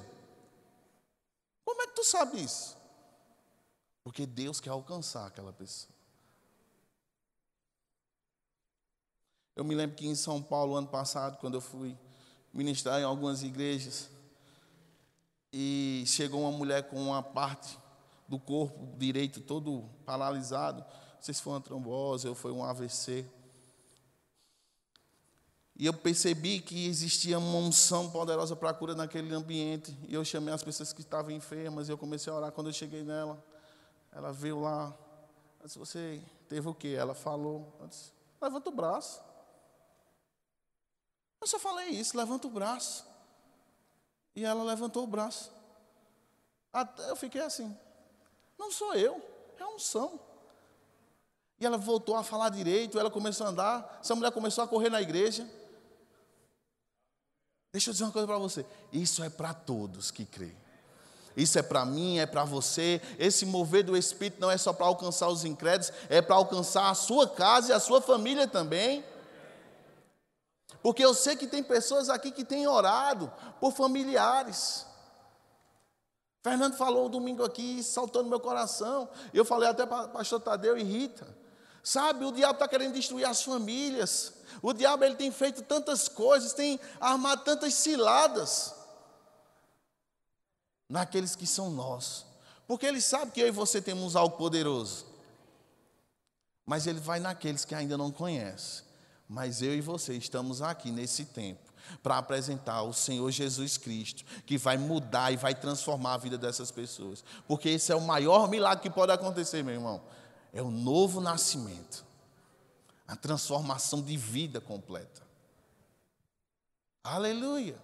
Como 1.64 1.82
é 1.82 1.88
que 1.88 1.96
tu 1.96 2.04
sabe 2.04 2.44
isso? 2.44 2.78
Porque 4.04 4.26
Deus 4.26 4.60
quer 4.60 4.70
alcançar 4.70 5.26
aquela 5.26 5.52
pessoa. 5.52 5.96
Eu 9.56 9.64
me 9.64 9.74
lembro 9.74 9.96
que 9.96 10.06
em 10.06 10.16
São 10.16 10.44
Paulo, 10.44 10.76
ano 10.76 10.88
passado, 10.88 11.38
quando 11.38 11.56
eu 11.56 11.62
fui 11.62 11.98
ministrar 12.54 13.00
em 13.00 13.04
algumas 13.04 13.42
igrejas, 13.42 14.10
e 15.52 16.04
chegou 16.06 16.42
uma 16.42 16.52
mulher 16.52 16.90
com 16.90 16.98
uma 16.98 17.24
parte 17.24 17.80
do 18.28 18.40
corpo 18.40 18.98
direito 18.98 19.42
todo 19.42 19.90
paralisado, 20.06 20.82
não 20.82 21.22
sei 21.22 21.34
se 21.34 21.42
foi 21.42 21.54
uma 21.54 21.62
trombose 21.62 22.28
ou 22.28 22.36
foi 22.36 22.52
um 22.52 22.64
AVC. 22.64 23.26
E 25.78 25.86
eu 25.86 25.94
percebi 25.94 26.62
que 26.62 26.88
existia 26.88 27.38
uma 27.38 27.58
unção 27.58 28.10
poderosa 28.10 28.56
para 28.56 28.70
a 28.70 28.74
cura 28.74 28.96
naquele 28.96 29.34
ambiente. 29.36 29.98
E 30.08 30.14
eu 30.14 30.24
chamei 30.24 30.54
as 30.54 30.64
pessoas 30.64 30.94
que 30.94 31.02
estavam 31.02 31.32
enfermas 31.32 31.90
e 31.90 31.92
eu 31.92 31.98
comecei 31.98 32.32
a 32.32 32.36
orar. 32.36 32.52
Quando 32.54 32.68
eu 32.68 32.74
cheguei 32.74 33.04
nela, 33.04 33.44
ela 34.14 34.32
veio 34.32 34.62
lá. 34.62 34.96
Eu 35.60 35.66
disse, 35.66 35.78
você 35.78 36.24
teve 36.48 36.70
o 36.70 36.74
quê? 36.74 36.96
Ela 36.98 37.14
falou. 37.14 37.76
Eu 37.82 37.88
disse, 37.88 38.14
levanta 38.42 38.70
o 38.70 38.74
braço. 38.74 39.22
Eu 41.42 41.48
só 41.48 41.60
falei 41.60 41.90
isso, 41.90 42.16
levanta 42.16 42.48
o 42.48 42.50
braço. 42.50 43.06
E 44.34 44.46
ela 44.46 44.64
levantou 44.64 45.04
o 45.04 45.08
braço. 45.08 45.52
Até 46.72 47.10
eu 47.10 47.18
fiquei 47.18 47.42
assim. 47.42 47.78
Não 48.58 48.72
sou 48.72 48.94
eu, 48.94 49.22
é 49.60 49.66
unção. 49.66 50.20
E 51.60 51.66
ela 51.66 51.78
voltou 51.78 52.16
a 52.16 52.24
falar 52.24 52.50
direito, 52.50 53.00
ela 53.00 53.10
começou 53.10 53.48
a 53.48 53.50
andar. 53.50 54.00
Essa 54.02 54.16
mulher 54.16 54.32
começou 54.32 54.64
a 54.64 54.68
correr 54.68 54.90
na 54.90 55.02
igreja. 55.02 55.48
Deixa 57.72 57.90
eu 57.90 57.94
dizer 57.94 58.06
uma 58.06 58.12
coisa 58.12 58.28
para 58.28 58.38
você: 58.38 58.66
isso 58.92 59.24
é 59.24 59.30
para 59.30 59.54
todos 59.54 60.12
que 60.12 60.26
creem. 60.26 60.56
Isso 61.36 61.60
é 61.60 61.62
para 61.62 61.86
mim, 61.86 62.20
é 62.20 62.26
para 62.26 62.46
você. 62.46 63.02
Esse 63.20 63.46
mover 63.46 63.84
do 63.84 63.98
Espírito 63.98 64.40
não 64.40 64.50
é 64.50 64.58
só 64.58 64.72
para 64.72 64.86
alcançar 64.86 65.28
os 65.28 65.44
incrédulos, 65.44 65.92
é 66.10 66.22
para 66.22 66.36
alcançar 66.36 66.90
a 66.90 66.94
sua 66.94 67.28
casa 67.28 67.72
e 67.72 67.76
a 67.76 67.80
sua 67.80 68.02
família 68.02 68.48
também. 68.48 69.04
Porque 70.82 71.04
eu 71.04 71.14
sei 71.14 71.36
que 71.36 71.48
tem 71.48 71.64
pessoas 71.64 72.10
aqui 72.10 72.32
que 72.32 72.46
têm 72.46 72.68
orado 72.68 73.32
por 73.60 73.74
familiares. 73.74 74.86
Fernando 76.46 76.78
falou 76.78 77.08
um 77.08 77.10
domingo 77.10 77.44
aqui, 77.44 77.82
saltou 77.82 78.22
no 78.22 78.30
meu 78.30 78.40
coração. 78.40 79.10
Eu 79.34 79.44
falei 79.44 79.68
até 79.68 79.84
para 79.84 80.06
o 80.06 80.10
pastor 80.10 80.40
Tadeu 80.40 80.78
e 80.78 80.84
Rita. 80.84 81.26
Sabe, 81.82 82.24
o 82.24 82.32
diabo 82.32 82.54
está 82.54 82.68
querendo 82.68 82.94
destruir 82.94 83.26
as 83.26 83.42
famílias. 83.42 84.32
O 84.62 84.72
diabo 84.72 85.04
ele 85.04 85.16
tem 85.16 85.32
feito 85.32 85.64
tantas 85.64 86.08
coisas, 86.08 86.54
tem 86.54 86.80
armado 87.02 87.44
tantas 87.44 87.74
ciladas 87.74 88.76
naqueles 90.88 91.36
que 91.36 91.48
são 91.48 91.72
nós. 91.72 92.28
Porque 92.68 92.86
ele 92.86 93.02
sabe 93.02 93.32
que 93.32 93.42
eu 93.42 93.48
e 93.48 93.52
você 93.52 93.82
temos 93.82 94.16
algo 94.16 94.38
poderoso. 94.38 95.04
Mas 96.64 96.86
ele 96.86 97.00
vai 97.00 97.20
naqueles 97.20 97.66
que 97.66 97.74
ainda 97.74 97.98
não 97.98 98.12
conhecem. 98.12 98.86
Mas 99.28 99.64
eu 99.64 99.74
e 99.74 99.82
você 99.82 100.14
estamos 100.14 100.62
aqui 100.62 100.92
nesse 100.92 101.26
tempo 101.26 101.65
para 102.02 102.18
apresentar 102.18 102.84
o 102.84 102.94
Senhor 102.94 103.30
Jesus 103.32 103.78
Cristo, 103.78 104.24
que 104.46 104.58
vai 104.58 104.78
mudar 104.78 105.32
e 105.32 105.38
vai 105.38 105.54
transformar 105.54 106.14
a 106.14 106.18
vida 106.18 106.38
dessas 106.38 106.72
pessoas. 106.72 107.24
Porque 107.48 107.70
esse 107.70 107.92
é 107.92 107.96
o 107.96 108.02
maior 108.02 108.50
milagre 108.50 108.82
que 108.82 108.90
pode 108.90 109.12
acontecer, 109.12 109.64
meu 109.64 109.74
irmão. 109.74 110.02
É 110.54 110.62
o 110.62 110.72
novo 110.72 111.20
nascimento. 111.20 112.06
A 113.08 113.16
transformação 113.16 114.02
de 114.02 114.18
vida 114.18 114.60
completa. 114.60 115.22
Aleluia. 117.04 117.78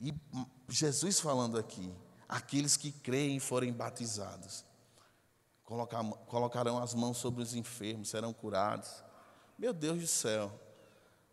E 0.00 0.14
Jesus 0.68 1.18
falando 1.20 1.58
aqui, 1.58 1.92
aqueles 2.28 2.76
que 2.76 2.92
creem 2.92 3.36
e 3.36 3.40
forem 3.40 3.72
batizados, 3.72 4.64
colocarão 5.64 6.82
as 6.82 6.94
mãos 6.94 7.18
sobre 7.18 7.42
os 7.42 7.54
enfermos, 7.54 8.10
serão 8.10 8.32
curados. 8.32 9.02
Meu 9.62 9.72
Deus 9.72 10.00
do 10.00 10.08
céu. 10.08 10.50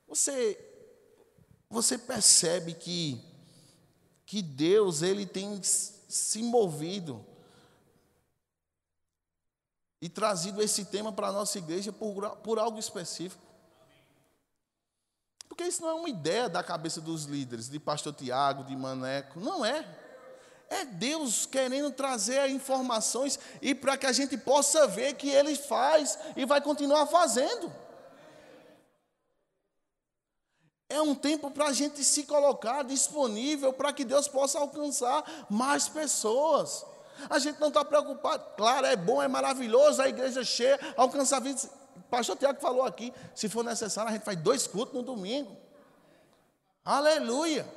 Você 0.07 0.55
você 1.67 1.97
percebe 1.97 2.75
que 2.75 3.19
que 4.23 4.43
Deus 4.43 5.01
ele 5.01 5.25
tem 5.25 5.59
se 5.63 6.43
movido 6.43 7.25
e 9.99 10.07
trazido 10.07 10.61
esse 10.61 10.85
tema 10.85 11.11
para 11.11 11.29
a 11.29 11.31
nossa 11.31 11.57
igreja 11.57 11.91
por, 11.91 12.37
por 12.37 12.59
algo 12.59 12.77
específico. 12.77 13.41
Porque 15.47 15.63
isso 15.63 15.81
não 15.81 15.89
é 15.89 15.93
uma 15.95 16.09
ideia 16.09 16.47
da 16.47 16.61
cabeça 16.61 17.01
dos 17.01 17.23
líderes, 17.23 17.67
de 17.67 17.79
pastor 17.79 18.13
Tiago, 18.13 18.63
de 18.63 18.75
Maneco, 18.75 19.39
não 19.39 19.65
é. 19.65 19.83
É 20.69 20.85
Deus 20.85 21.47
querendo 21.47 21.89
trazer 21.89 22.47
informações 22.51 23.39
e 23.59 23.73
para 23.73 23.97
que 23.97 24.05
a 24.05 24.11
gente 24.13 24.37
possa 24.37 24.87
ver 24.87 25.15
que 25.15 25.31
Ele 25.31 25.55
faz 25.55 26.19
e 26.35 26.45
vai 26.45 26.61
continuar 26.61 27.07
fazendo. 27.07 27.88
É 30.89 30.99
um 30.99 31.13
tempo 31.13 31.51
para 31.51 31.67
a 31.67 31.71
gente 31.71 32.03
se 32.03 32.23
colocar 32.23 32.83
disponível 32.83 33.71
para 33.71 33.93
que 33.93 34.03
Deus 34.03 34.27
possa 34.27 34.57
alcançar 34.57 35.45
mais 35.47 35.87
pessoas. 35.87 36.83
A 37.29 37.37
gente 37.37 37.59
não 37.59 37.67
está 37.67 37.85
preocupado. 37.85 38.43
Claro, 38.57 38.87
é 38.87 38.95
bom, 38.95 39.21
é 39.21 39.27
maravilhoso, 39.27 40.01
a 40.01 40.09
igreja 40.09 40.43
cheia, 40.43 40.79
alcançar 40.97 41.39
vidas. 41.41 41.69
O 41.95 42.01
pastor 42.09 42.35
Tiago 42.37 42.59
falou 42.59 42.83
aqui: 42.83 43.13
se 43.35 43.47
for 43.47 43.63
necessário, 43.63 44.09
a 44.09 44.13
gente 44.13 44.23
faz 44.23 44.39
dois 44.39 44.65
cultos 44.65 44.95
no 44.95 45.03
domingo. 45.03 45.55
Aleluia. 46.83 47.67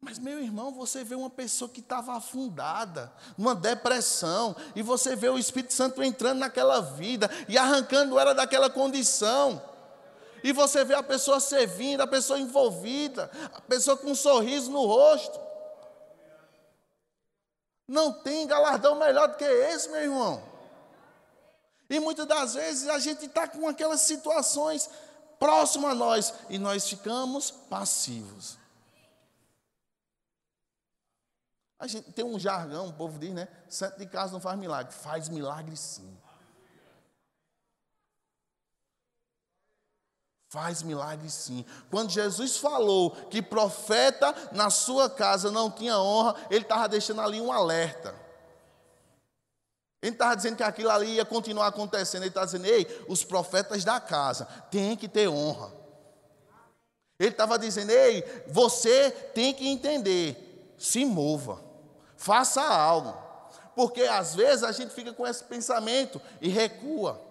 Mas, 0.00 0.18
meu 0.18 0.40
irmão, 0.40 0.72
você 0.72 1.04
vê 1.04 1.14
uma 1.14 1.30
pessoa 1.30 1.68
que 1.68 1.80
estava 1.80 2.16
afundada, 2.16 3.12
numa 3.36 3.54
depressão, 3.54 4.54
e 4.74 4.82
você 4.82 5.14
vê 5.14 5.28
o 5.28 5.38
Espírito 5.38 5.74
Santo 5.74 6.02
entrando 6.02 6.38
naquela 6.38 6.80
vida 6.80 7.28
e 7.48 7.58
arrancando 7.58 8.18
ela 8.18 8.32
daquela 8.32 8.70
condição. 8.70 9.60
E 10.48 10.52
você 10.52 10.82
vê 10.82 10.94
a 10.94 11.02
pessoa 11.02 11.40
servindo, 11.40 12.00
a 12.00 12.06
pessoa 12.06 12.38
envolvida, 12.38 13.30
a 13.52 13.60
pessoa 13.60 13.98
com 13.98 14.12
um 14.12 14.14
sorriso 14.14 14.70
no 14.70 14.86
rosto. 14.86 15.38
Não 17.86 18.14
tem 18.14 18.46
galardão 18.46 18.94
melhor 18.94 19.28
do 19.28 19.36
que 19.36 19.44
esse, 19.44 19.90
meu 19.90 20.00
irmão. 20.00 20.42
E 21.90 22.00
muitas 22.00 22.24
das 22.24 22.54
vezes 22.54 22.88
a 22.88 22.98
gente 22.98 23.26
está 23.26 23.46
com 23.46 23.68
aquelas 23.68 24.00
situações 24.00 24.88
próximas 25.38 25.90
a 25.90 25.94
nós 25.94 26.34
e 26.48 26.58
nós 26.58 26.88
ficamos 26.88 27.50
passivos. 27.50 28.56
A 31.78 31.86
gente 31.86 32.10
tem 32.12 32.24
um 32.24 32.38
jargão, 32.38 32.88
o 32.88 32.94
povo 32.94 33.18
diz, 33.18 33.34
né? 33.34 33.48
Santo 33.68 33.98
de 33.98 34.06
casa 34.06 34.32
não 34.32 34.40
faz 34.40 34.58
milagre. 34.58 34.94
Faz 34.94 35.28
milagre 35.28 35.76
sim. 35.76 36.18
Faz 40.48 40.82
milagre 40.82 41.28
sim. 41.30 41.64
Quando 41.90 42.10
Jesus 42.10 42.56
falou 42.56 43.10
que 43.10 43.42
profeta 43.42 44.34
na 44.50 44.70
sua 44.70 45.10
casa 45.10 45.52
não 45.52 45.70
tinha 45.70 45.98
honra, 45.98 46.34
ele 46.50 46.62
estava 46.62 46.88
deixando 46.88 47.20
ali 47.20 47.38
um 47.40 47.52
alerta. 47.52 48.14
Ele 50.00 50.12
estava 50.12 50.34
dizendo 50.34 50.56
que 50.56 50.62
aquilo 50.62 50.90
ali 50.90 51.16
ia 51.16 51.24
continuar 51.24 51.66
acontecendo. 51.66 52.22
Ele 52.22 52.28
estava 52.28 52.46
dizendo, 52.46 52.66
ei, 52.66 52.86
os 53.08 53.24
profetas 53.24 53.84
da 53.84 54.00
casa 54.00 54.46
têm 54.70 54.96
que 54.96 55.06
ter 55.08 55.28
honra. 55.28 55.70
Ele 57.18 57.30
estava 57.30 57.58
dizendo, 57.58 57.90
ei, 57.90 58.24
você 58.46 59.10
tem 59.10 59.52
que 59.52 59.68
entender, 59.68 60.72
se 60.78 61.04
mova, 61.04 61.60
faça 62.16 62.62
algo. 62.62 63.12
Porque 63.74 64.02
às 64.02 64.34
vezes 64.34 64.62
a 64.62 64.72
gente 64.72 64.94
fica 64.94 65.12
com 65.12 65.26
esse 65.26 65.44
pensamento 65.44 66.20
e 66.40 66.48
recua. 66.48 67.27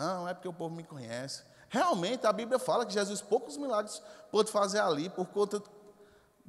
Não, 0.00 0.26
é 0.26 0.32
porque 0.32 0.48
o 0.48 0.52
povo 0.54 0.74
me 0.74 0.82
conhece. 0.82 1.42
Realmente 1.68 2.26
a 2.26 2.32
Bíblia 2.32 2.58
fala 2.58 2.86
que 2.86 2.94
Jesus 2.94 3.20
poucos 3.20 3.58
milagres 3.58 4.00
pôde 4.30 4.50
fazer 4.50 4.80
ali 4.80 5.10
por 5.10 5.26
conta 5.26 5.62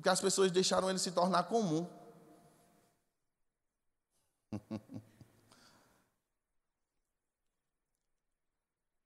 que 0.02 0.08
as 0.08 0.22
pessoas 0.22 0.50
deixaram 0.52 0.90
ele 0.90 0.98
se 0.98 1.12
tornar 1.12 1.44
comum. 1.44 1.86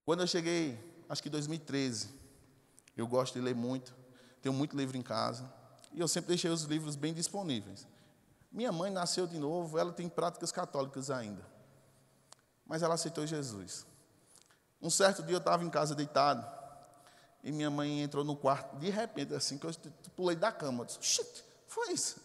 Quando 0.05 0.19
eu 0.21 0.27
cheguei, 0.27 0.77
acho 1.09 1.23
que 1.23 1.29
em 1.29 1.31
2013, 1.31 2.13
eu 2.95 3.07
gosto 3.07 3.33
de 3.33 3.41
ler 3.41 3.55
muito, 3.55 3.95
tenho 4.43 4.53
muito 4.53 4.77
livro 4.77 4.95
em 4.95 5.01
casa, 5.01 5.51
e 5.91 5.99
eu 5.99 6.07
sempre 6.07 6.27
deixei 6.27 6.51
os 6.51 6.61
livros 6.65 6.95
bem 6.95 7.15
disponíveis. 7.15 7.87
Minha 8.51 8.71
mãe 8.71 8.91
nasceu 8.91 9.25
de 9.25 9.39
novo, 9.39 9.79
ela 9.79 9.91
tem 9.91 10.07
práticas 10.07 10.51
católicas 10.51 11.09
ainda, 11.09 11.43
mas 12.63 12.83
ela 12.83 12.93
aceitou 12.93 13.25
Jesus. 13.25 13.87
Um 14.85 14.89
certo 14.91 15.23
dia 15.23 15.33
eu 15.33 15.39
estava 15.39 15.63
em 15.63 15.69
casa 15.71 15.95
deitado, 15.95 16.45
e 17.43 17.51
minha 17.51 17.71
mãe 17.71 18.03
entrou 18.03 18.23
no 18.23 18.35
quarto, 18.35 18.77
de 18.77 18.91
repente, 18.91 19.33
assim, 19.33 19.57
que 19.57 19.65
eu 19.65 19.71
pulei 20.15 20.35
da 20.35 20.51
cama. 20.51 20.83
Eu 20.83 20.85
disse, 20.85 20.99
Shit, 21.01 21.43
foi 21.67 21.91
isso. 21.91 22.21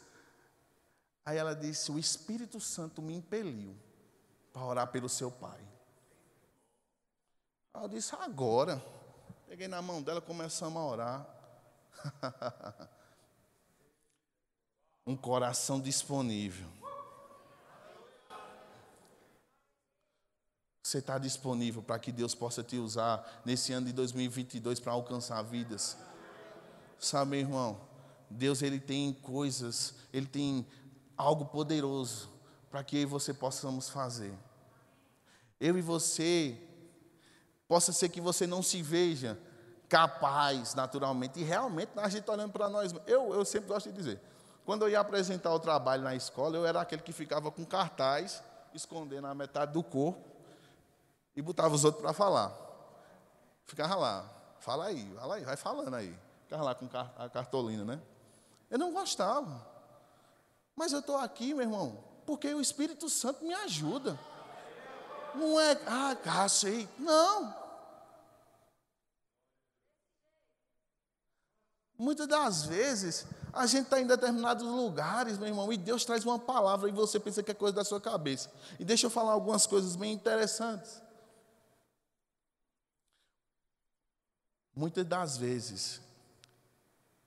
Aí 1.25 1.38
ela 1.38 1.55
disse: 1.57 1.90
O 1.90 1.99
Espírito 1.99 2.61
Santo 2.61 3.01
me 3.01 3.14
impeliu 3.14 3.75
para 4.53 4.62
orar 4.62 4.87
pelo 4.88 5.09
seu 5.09 5.31
pai. 5.31 5.59
Eu 7.73 7.88
disse: 7.88 8.14
Agora. 8.16 8.85
Peguei 9.49 9.66
na 9.66 9.81
mão 9.81 10.03
dela, 10.03 10.20
começamos 10.20 10.77
a 10.77 10.85
orar. 10.85 11.27
um 15.07 15.16
coração 15.16 15.81
disponível. 15.81 16.68
Você 20.90 20.98
está 20.98 21.18
disponível 21.18 21.85
para 21.85 22.00
que 22.00 22.11
Deus 22.11 22.35
possa 22.35 22.64
te 22.64 22.76
usar 22.76 23.40
nesse 23.44 23.72
ano 23.72 23.87
de 23.87 23.92
2022 23.92 24.81
para 24.81 24.90
alcançar 24.90 25.40
vidas? 25.40 25.96
Sabe, 26.98 27.31
meu 27.31 27.38
irmão, 27.38 27.81
Deus 28.29 28.61
ele 28.61 28.81
tem 28.81 29.12
coisas, 29.12 29.94
ele 30.12 30.26
tem 30.26 30.66
algo 31.16 31.44
poderoso 31.44 32.29
para 32.68 32.83
que 32.83 32.96
eu 32.96 33.03
e 33.03 33.05
você 33.05 33.33
possamos 33.33 33.88
fazer. 33.88 34.35
Eu 35.61 35.79
e 35.79 35.81
você, 35.81 36.61
possa 37.68 37.92
ser 37.92 38.09
que 38.09 38.20
você 38.20 38.44
não 38.44 38.61
se 38.61 38.83
veja 38.83 39.38
capaz 39.88 40.74
naturalmente, 40.74 41.38
e 41.38 41.44
realmente 41.44 41.92
a 41.94 42.09
gente 42.09 42.22
está 42.22 42.33
olhando 42.33 42.50
para 42.50 42.68
nós. 42.68 42.92
Eu, 43.07 43.33
eu 43.33 43.44
sempre 43.44 43.68
gosto 43.68 43.92
de 43.92 43.96
dizer, 43.96 44.20
quando 44.64 44.83
eu 44.83 44.88
ia 44.88 44.98
apresentar 44.98 45.55
o 45.55 45.61
trabalho 45.61 46.03
na 46.03 46.16
escola, 46.16 46.57
eu 46.57 46.66
era 46.66 46.81
aquele 46.81 47.03
que 47.03 47.12
ficava 47.12 47.48
com 47.48 47.64
cartaz, 47.64 48.42
escondendo 48.74 49.29
a 49.29 49.35
metade 49.37 49.72
do 49.72 49.85
corpo, 49.85 50.30
e 51.37 51.43
botava 51.43 51.75
os 51.75 51.85
outros 51.85 52.03
para 52.03 52.12
falar. 52.12 52.53
Ficava 53.64 53.95
lá, 53.95 54.25
fala 54.59 54.87
aí, 54.87 55.14
fala 55.14 55.35
aí, 55.37 55.45
vai 55.45 55.57
falando 55.57 55.95
aí. 55.95 56.19
Ficava 56.45 56.64
lá 56.64 56.75
com 56.75 56.88
a 57.19 57.29
cartolina, 57.29 57.85
né? 57.85 58.01
Eu 58.69 58.79
não 58.79 58.93
gostava. 58.93 59.66
Mas 60.75 60.93
eu 60.93 61.01
estou 61.01 61.16
aqui, 61.16 61.55
meu 61.55 61.62
irmão, 61.62 62.03
porque 62.27 62.53
o 62.53 62.61
Espírito 62.61 63.09
Santo 63.09 63.45
me 63.45 63.55
ajuda. 63.55 64.19
Não 65.35 65.61
é, 65.61 65.73
ah, 65.87 66.16
ah. 66.27 66.47
Não. 66.99 67.55
Muitas 71.97 72.27
das 72.27 72.64
vezes, 72.64 73.27
a 73.53 73.66
gente 73.66 73.85
está 73.85 74.01
em 74.01 74.07
determinados 74.07 74.66
lugares, 74.66 75.37
meu 75.37 75.49
irmão, 75.49 75.73
e 75.73 75.77
Deus 75.77 76.05
traz 76.05 76.25
uma 76.25 76.38
palavra 76.38 76.88
e 76.88 76.93
você 76.93 77.21
pensa 77.21 77.43
que 77.43 77.51
é 77.51 77.55
coisa 77.55 77.77
da 77.77 77.85
sua 77.85 78.01
cabeça. 78.01 78.51
E 78.79 78.85
deixa 78.85 79.07
eu 79.07 79.11
falar 79.11 79.33
algumas 79.33 79.66
coisas 79.66 79.97
bem 79.97 80.12
interessantes. 80.12 81.03
Muitas 84.81 85.05
das 85.05 85.37
vezes, 85.37 86.01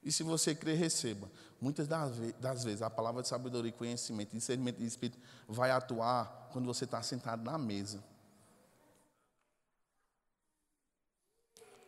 e 0.02 0.12
se 0.12 0.24
você 0.24 0.56
crer, 0.56 0.76
receba. 0.76 1.30
Muitas 1.62 1.88
das 1.88 2.64
vezes 2.64 2.82
a 2.82 2.90
palavra 2.90 3.22
de 3.22 3.28
sabedoria, 3.28 3.72
conhecimento, 3.72 4.32
discernimento 4.32 4.78
de 4.78 4.88
espírito 4.88 5.20
vai 5.48 5.70
atuar 5.70 6.50
quando 6.52 6.66
você 6.66 6.86
está 6.86 7.00
sentado 7.04 7.44
na 7.44 7.56
mesa. 7.60 8.04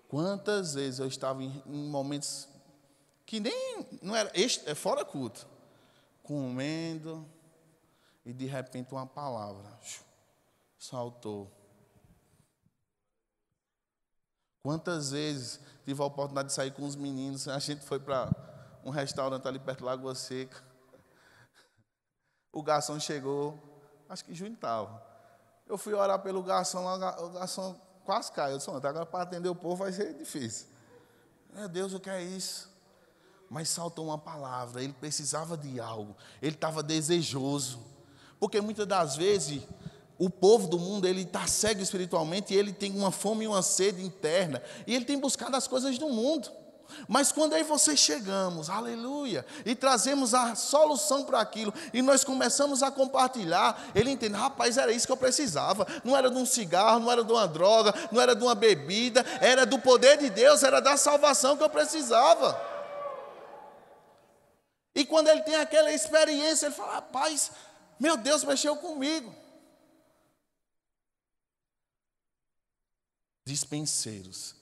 Quantas 0.07 0.75
vezes 0.75 0.99
eu 0.99 1.07
estava 1.07 1.41
em, 1.41 1.63
em 1.65 1.89
momentos 1.89 2.47
que 3.25 3.39
nem 3.39 3.87
não 4.03 4.15
era 4.15 4.31
é 4.35 4.75
fora 4.75 5.03
culto, 5.03 5.47
comendo 6.21 7.27
e 8.23 8.31
de 8.31 8.45
repente 8.45 8.93
uma 8.93 9.07
palavra 9.07 9.79
saltou. 10.77 11.51
Quantas 14.65 15.11
vezes 15.11 15.59
tive 15.85 16.01
a 16.01 16.05
oportunidade 16.05 16.47
de 16.47 16.55
sair 16.55 16.71
com 16.71 16.87
os 16.87 16.95
meninos, 16.95 17.47
a 17.47 17.59
gente 17.59 17.85
foi 17.85 17.99
para 17.99 18.31
um 18.83 18.89
restaurante 18.89 19.47
ali 19.47 19.59
perto 19.59 19.81
da 19.81 19.91
Lagoa 19.91 20.15
Seca. 20.15 20.57
O 22.51 22.63
garçom 22.63 22.99
chegou, 22.99 23.59
acho 24.09 24.25
que 24.25 24.33
junho 24.33 24.55
estava. 24.55 24.99
Eu 25.67 25.77
fui 25.77 25.93
orar 25.93 26.17
pelo 26.17 26.41
garçom, 26.41 26.83
o 26.83 27.29
garçom 27.29 27.79
quase 28.03 28.31
caiu. 28.31 28.53
Eu 28.53 28.57
disse, 28.57 28.71
agora 28.71 29.05
para 29.05 29.21
atender 29.21 29.49
o 29.49 29.53
povo 29.53 29.83
vai 29.83 29.91
ser 29.91 30.15
difícil. 30.15 30.65
Meu 31.53 31.69
Deus, 31.69 31.93
o 31.93 31.99
que 31.99 32.09
é 32.09 32.23
isso? 32.23 32.67
Mas 33.47 33.69
saltou 33.69 34.05
uma 34.05 34.17
palavra, 34.17 34.81
ele 34.81 34.93
precisava 34.93 35.55
de 35.55 35.79
algo, 35.79 36.17
ele 36.41 36.55
estava 36.55 36.81
desejoso. 36.81 37.85
Porque 38.39 38.59
muitas 38.59 38.87
das 38.87 39.15
vezes 39.15 39.61
o 40.17 40.29
povo 40.29 40.67
do 40.67 40.79
mundo 40.79 41.05
ele 41.05 41.21
está 41.21 41.45
cego 41.47 41.81
espiritualmente 41.81 42.53
e 42.53 42.57
ele 42.57 42.71
tem 42.71 42.95
uma 42.95 43.11
fome 43.11 43.45
e 43.45 43.47
uma 43.47 43.61
sede 43.61 44.03
interna 44.03 44.61
e 44.87 44.95
ele 44.95 45.05
tem 45.05 45.19
buscado 45.19 45.55
as 45.55 45.67
coisas 45.67 45.97
do 45.97 46.09
mundo. 46.09 46.49
Mas 47.07 47.31
quando 47.31 47.53
aí 47.53 47.63
você 47.63 47.95
chegamos, 47.97 48.69
aleluia, 48.69 49.45
e 49.65 49.75
trazemos 49.75 50.33
a 50.33 50.55
solução 50.55 51.23
para 51.23 51.39
aquilo, 51.39 51.73
e 51.93 52.01
nós 52.01 52.23
começamos 52.23 52.83
a 52.83 52.91
compartilhar, 52.91 53.89
ele 53.93 54.11
entende, 54.11 54.35
rapaz, 54.35 54.77
era 54.77 54.91
isso 54.91 55.05
que 55.05 55.11
eu 55.11 55.17
precisava. 55.17 55.85
Não 56.03 56.15
era 56.15 56.29
de 56.29 56.37
um 56.37 56.45
cigarro, 56.45 56.99
não 56.99 57.11
era 57.11 57.23
de 57.23 57.31
uma 57.31 57.47
droga, 57.47 57.93
não 58.11 58.21
era 58.21 58.35
de 58.35 58.43
uma 58.43 58.55
bebida, 58.55 59.25
era 59.41 59.65
do 59.65 59.79
poder 59.79 60.17
de 60.17 60.29
Deus, 60.29 60.63
era 60.63 60.79
da 60.79 60.95
salvação 60.95 61.57
que 61.57 61.63
eu 61.63 61.69
precisava. 61.69 62.59
E 64.93 65.05
quando 65.05 65.27
ele 65.27 65.41
tem 65.41 65.55
aquela 65.55 65.91
experiência, 65.91 66.67
ele 66.67 66.75
fala, 66.75 66.93
rapaz, 66.93 67.51
meu 67.99 68.15
Deus 68.15 68.43
mexeu 68.43 68.75
comigo. 68.77 69.33
Dispenseiros 73.45 74.55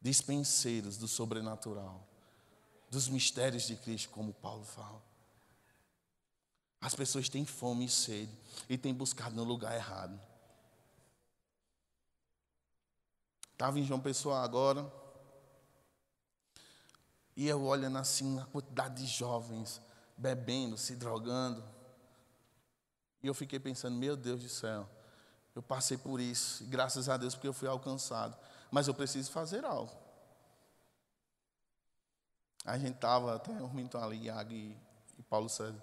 dispenseiros 0.00 0.96
do 0.96 1.08
sobrenatural. 1.08 2.06
dos 2.90 3.06
mistérios 3.06 3.64
de 3.64 3.76
Cristo, 3.76 4.08
como 4.08 4.32
Paulo 4.32 4.64
fala. 4.64 5.02
As 6.80 6.94
pessoas 6.94 7.28
têm 7.28 7.44
fome 7.44 7.84
e 7.84 7.88
sede 7.88 8.32
e 8.66 8.78
têm 8.78 8.94
buscado 8.94 9.36
no 9.36 9.44
lugar 9.44 9.74
errado. 9.74 10.18
Estava 13.52 13.78
em 13.78 13.84
João 13.84 14.00
Pessoa 14.00 14.42
agora, 14.42 14.90
e 17.36 17.46
eu 17.46 17.62
olhando 17.62 17.98
assim 17.98 18.40
a 18.40 18.46
quantidade 18.46 19.04
de 19.04 19.06
jovens 19.06 19.82
bebendo, 20.16 20.78
se 20.78 20.96
drogando. 20.96 21.62
E 23.22 23.26
eu 23.26 23.34
fiquei 23.34 23.60
pensando, 23.60 23.98
meu 23.98 24.16
Deus 24.16 24.42
do 24.42 24.48
céu, 24.48 24.88
eu 25.58 25.62
passei 25.62 25.98
por 25.98 26.20
isso, 26.20 26.62
graças 26.66 27.08
a 27.08 27.16
Deus 27.16 27.34
porque 27.34 27.48
eu 27.48 27.52
fui 27.52 27.66
alcançado. 27.66 28.36
Mas 28.70 28.86
eu 28.86 28.94
preciso 28.94 29.32
fazer 29.32 29.64
algo. 29.64 29.90
A 32.64 32.78
gente 32.78 32.94
estava, 32.94 33.34
até 33.34 33.50
o 33.50 33.68
menino 33.68 33.90
ali, 34.00 34.26
Iago 34.26 34.52
e, 34.52 34.76
e 35.18 35.22
Paulo 35.24 35.48
César. 35.48 35.82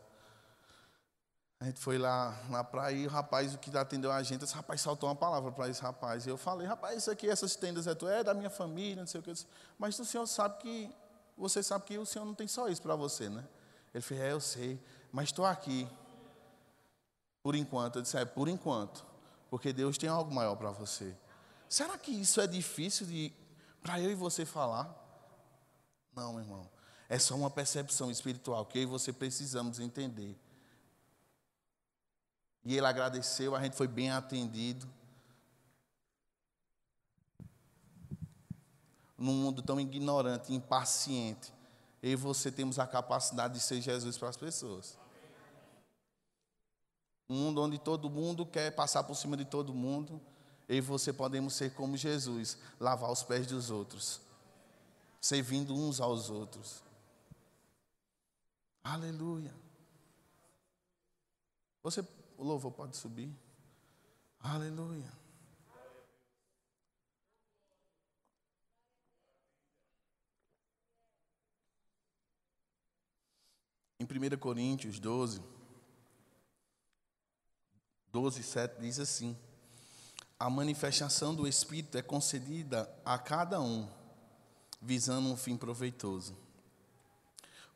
A 1.60 1.66
gente 1.66 1.78
foi 1.82 1.98
lá 1.98 2.42
na 2.50 2.64
praia 2.64 2.96
e 2.96 3.06
o 3.06 3.10
rapaz, 3.10 3.54
o 3.54 3.58
que 3.58 3.78
atendeu 3.78 4.14
a 4.14 4.24
gente, 4.24 4.46
esse 4.46 4.56
rapaz 4.56 4.80
saltou 4.80 5.10
uma 5.10 5.16
palavra 5.16 5.52
para 5.52 5.68
esse 5.68 5.82
rapaz. 5.82 6.26
E 6.26 6.30
eu 6.30 6.38
falei, 6.38 6.66
rapaz, 6.66 7.00
isso 7.00 7.12
aqui, 7.12 7.30
essas 7.30 7.58
tendas 7.58 7.86
é, 7.86 7.94
tu, 7.94 8.08
é 8.08 8.24
da 8.24 8.34
minha 8.34 8.50
família, 8.50 9.02
não 9.02 9.08
sei 9.08 9.20
o 9.20 9.24
que. 9.24 9.34
Mas 9.78 10.00
o 10.00 10.06
senhor 10.06 10.26
sabe 10.26 10.58
que, 10.60 10.90
você 11.38 11.62
sabe 11.62 11.84
que 11.84 11.98
o 11.98 12.06
senhor 12.06 12.24
não 12.24 12.34
tem 12.34 12.48
só 12.48 12.70
isso 12.70 12.82
para 12.82 12.96
você, 12.96 13.28
né? 13.28 13.44
Ele 13.94 14.02
fez, 14.02 14.22
é, 14.22 14.32
eu 14.32 14.40
sei, 14.40 14.82
mas 15.12 15.26
estou 15.26 15.46
aqui. 15.46 15.86
Por 17.44 17.56
enquanto, 17.56 17.98
eu 17.98 18.02
disse, 18.02 18.16
é, 18.18 18.24
por 18.24 18.48
enquanto. 18.48 19.14
Porque 19.56 19.72
Deus 19.72 19.98
tem 19.98 20.10
algo 20.10 20.36
maior 20.36 20.58
para 20.58 20.70
você. 20.70 21.15
Será 21.70 21.98
que 21.98 22.12
isso 22.12 22.41
é 22.41 22.46
difícil 22.46 23.08
de 23.08 23.32
para 23.82 24.02
eu 24.02 24.12
e 24.12 24.13
você 24.13 24.46
falar? 24.46 24.94
Não, 26.13 26.38
irmão. 26.38 26.70
É 27.08 27.18
só 27.18 27.36
uma 27.36 27.50
percepção 27.50 28.12
espiritual 28.12 28.65
que 28.65 28.80
eu 28.80 28.82
e 28.82 28.86
você 28.86 29.13
precisamos 29.13 29.80
entender. 29.80 30.38
E 32.65 32.76
ele 32.76 32.86
agradeceu, 32.86 33.56
a 33.56 33.63
gente 33.63 33.78
foi 33.78 33.88
bem 33.88 34.12
atendido. 34.12 34.86
Num 39.18 39.36
mundo 39.36 39.62
tão 39.62 39.80
ignorante, 39.80 40.54
impaciente, 40.54 41.54
eu 42.04 42.12
e 42.12 42.15
você 42.18 42.52
temos 42.52 42.78
a 42.78 42.86
capacidade 42.86 43.54
de 43.54 43.62
ser 43.62 43.80
Jesus 43.80 44.18
para 44.18 44.28
as 44.28 44.36
pessoas. 44.36 45.05
Um 47.28 47.36
mundo 47.36 47.62
onde 47.62 47.80
todo 47.80 48.10
mundo 48.10 48.46
quer 48.46 48.72
passar 48.76 49.04
por 49.04 49.16
cima 49.16 49.36
de 49.36 49.46
todo 49.46 49.74
mundo, 49.74 50.22
eu 50.68 50.78
e 50.78 50.82
você 50.82 51.12
podemos 51.12 51.54
ser 51.54 51.74
como 51.74 51.98
Jesus, 51.98 52.58
lavar 52.80 53.12
os 53.12 53.24
pés 53.24 53.48
dos 53.48 53.70
outros, 53.70 54.22
servindo 55.20 55.76
uns 55.76 56.00
aos 56.00 56.30
outros. 56.30 56.84
Aleluia. 58.84 59.54
Você, 61.82 62.02
o 62.38 62.44
louvor 62.44 62.72
pode 62.72 62.96
subir. 62.98 63.32
Aleluia. 64.40 65.12
Em 74.00 74.04
1 74.04 74.38
Coríntios 74.38 75.00
12, 75.00 75.42
12, 78.15 78.43
7 78.43 78.80
diz 78.80 78.97
assim: 78.97 79.36
A 80.39 80.49
manifestação 80.49 81.36
do 81.36 81.45
Espírito 81.45 81.97
é 81.97 82.01
concedida 82.01 82.89
a 83.04 83.17
cada 83.17 83.60
um, 83.60 83.89
visando 84.82 85.28
um 85.28 85.36
fim 85.36 85.58
proveitoso. 85.58 86.34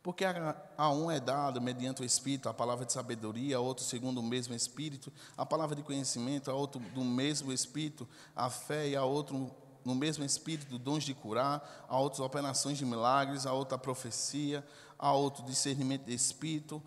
Porque 0.02 0.24
a, 0.24 0.90
um 0.92 1.12
é 1.12 1.20
dado 1.20 1.60
mediante 1.60 2.02
o 2.02 2.06
Espírito 2.06 2.48
a 2.48 2.54
palavra 2.54 2.86
de 2.86 2.94
sabedoria, 2.94 3.58
a 3.58 3.60
outro 3.60 3.84
segundo 3.84 4.22
o 4.22 4.24
mesmo 4.24 4.56
Espírito, 4.56 5.12
a 5.36 5.46
palavra 5.46 5.76
de 5.76 5.84
conhecimento, 5.84 6.50
a 6.50 6.54
outro 6.54 6.80
do 6.80 7.04
mesmo 7.04 7.52
Espírito, 7.52 8.08
a 8.34 8.50
fé 8.50 8.88
e 8.88 8.96
a 8.96 9.04
outro 9.04 9.52
no 9.84 9.94
mesmo 9.94 10.24
Espírito 10.24 10.80
dons 10.80 11.04
de 11.04 11.14
curar, 11.14 11.86
a 11.90 12.00
outros 12.00 12.22
operações 12.22 12.78
de 12.78 12.86
milagres, 12.86 13.46
a 13.46 13.52
outra 13.52 13.78
profecia, 13.78 14.66
a 14.98 15.12
outro 15.12 15.44
discernimento 15.44 16.06
de 16.06 16.14
Espírito, 16.14 16.82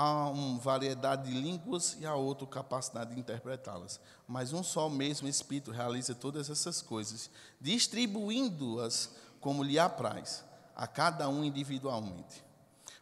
a 0.00 0.28
uma 0.28 0.60
variedade 0.60 1.28
de 1.28 1.36
línguas 1.36 1.96
e 1.98 2.06
a 2.06 2.14
outra 2.14 2.46
capacidade 2.46 3.12
de 3.12 3.18
interpretá-las. 3.18 3.98
Mas 4.28 4.52
um 4.52 4.62
só 4.62 4.88
mesmo 4.88 5.26
Espírito 5.26 5.72
realiza 5.72 6.14
todas 6.14 6.48
essas 6.48 6.80
coisas, 6.80 7.28
distribuindo-as 7.60 9.10
como 9.40 9.64
lhe 9.64 9.76
apraz, 9.76 10.44
a 10.76 10.86
cada 10.86 11.28
um 11.28 11.42
individualmente. 11.42 12.44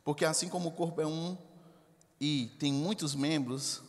Porque 0.03 0.25
assim 0.25 0.49
como 0.49 0.71
o 0.71 0.73
corpo 0.73 1.03
é 1.03 1.07
um 1.07 1.37
e 2.19 2.51
tem 2.59 2.73
muitos 2.73 3.15
membros, 3.15 3.83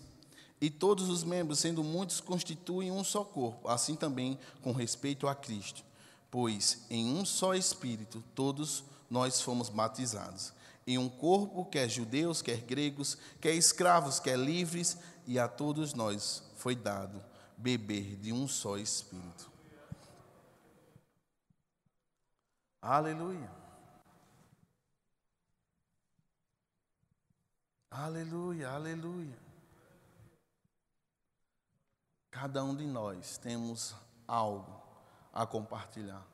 e 0.60 0.70
todos 0.70 1.08
os 1.08 1.24
membros, 1.24 1.60
sendo 1.60 1.86
muitos, 1.86 2.20
constituem 2.20 2.92
um 2.92 3.06
só 3.06 3.24
corpo, 3.24 3.70
assim 3.70 3.96
também 3.96 4.38
com 4.62 4.74
respeito 4.74 5.30
a 5.30 5.34
Cristo. 5.34 5.82
Pois 6.30 6.86
em 6.90 7.06
um 7.18 7.24
só 7.24 7.56
Espírito 7.56 8.22
todos 8.36 8.84
nós 9.10 9.40
fomos 9.40 9.70
batizados. 9.70 10.57
Em 10.88 10.98
um 10.98 11.10
corpo, 11.10 11.66
quer 11.66 11.90
judeus, 11.90 12.42
quer 12.42 12.62
gregos, 12.62 13.18
quer 13.42 13.54
escravos, 13.54 14.22
quer 14.22 14.40
livres, 14.40 14.98
e 15.26 15.38
a 15.38 15.46
todos 15.46 15.94
nós 15.94 16.42
foi 16.56 16.78
dado 16.78 17.22
beber 17.58 18.16
de 18.16 18.32
um 18.32 18.48
só 18.48 18.78
Espírito. 18.78 19.52
Aleluia. 22.82 23.52
Aleluia, 27.92 28.70
aleluia. 28.70 29.38
Cada 32.32 32.64
um 32.64 32.74
de 32.76 32.86
nós 32.86 33.38
temos 33.38 33.96
algo 34.26 34.82
a 35.34 35.46
compartilhar. 35.46 36.26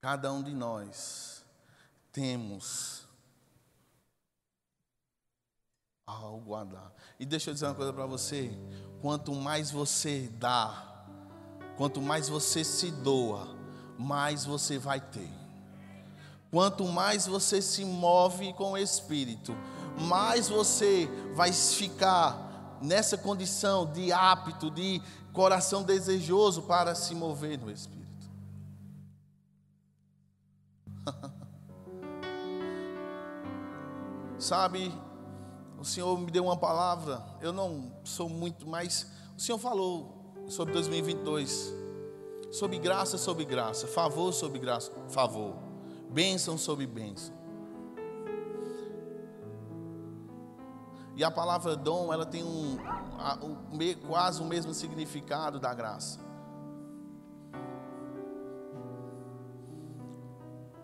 Cada 0.00 0.32
um 0.32 0.42
de 0.42 0.54
nós 0.54 1.41
temos 2.12 3.08
algo 6.06 6.54
a 6.54 6.64
dar. 6.64 6.92
E 7.18 7.24
deixa 7.24 7.50
eu 7.50 7.54
dizer 7.54 7.66
uma 7.66 7.74
coisa 7.74 7.92
para 7.92 8.06
você: 8.06 8.50
quanto 9.00 9.34
mais 9.34 9.70
você 9.70 10.30
dá, 10.34 11.04
quanto 11.76 12.00
mais 12.00 12.28
você 12.28 12.62
se 12.62 12.90
doa, 12.90 13.48
mais 13.98 14.44
você 14.44 14.78
vai 14.78 15.00
ter. 15.00 15.30
Quanto 16.50 16.84
mais 16.84 17.26
você 17.26 17.62
se 17.62 17.82
move 17.82 18.52
com 18.52 18.72
o 18.72 18.78
Espírito, 18.78 19.56
mais 19.98 20.48
você 20.48 21.08
vai 21.34 21.50
ficar 21.50 22.78
nessa 22.82 23.16
condição 23.16 23.90
de 23.90 24.12
apto, 24.12 24.70
de 24.70 25.00
coração 25.32 25.82
desejoso 25.82 26.62
para 26.62 26.94
se 26.94 27.14
mover 27.14 27.58
no 27.58 27.70
Espírito. 27.70 28.01
Sabe, 34.42 34.92
o 35.78 35.84
Senhor 35.84 36.18
me 36.18 36.28
deu 36.28 36.42
uma 36.42 36.56
palavra, 36.56 37.24
eu 37.40 37.52
não 37.52 37.92
sou 38.02 38.28
muito, 38.28 38.68
mas 38.68 39.06
o 39.38 39.40
Senhor 39.40 39.56
falou 39.56 40.34
sobre 40.48 40.74
2022, 40.74 41.72
sobre 42.50 42.76
graça 42.80 43.16
sobre 43.16 43.44
graça, 43.44 43.86
favor 43.86 44.32
sobre 44.32 44.58
graça, 44.58 44.90
favor 45.10 45.54
bênção 46.10 46.58
sobre 46.58 46.88
bênção. 46.88 47.32
E 51.14 51.22
a 51.22 51.30
palavra 51.30 51.76
dom, 51.76 52.12
ela 52.12 52.26
tem 52.26 52.42
um, 52.42 52.78
quase 54.08 54.42
o 54.42 54.44
mesmo 54.44 54.74
significado 54.74 55.60
da 55.60 55.72
graça. 55.72 56.18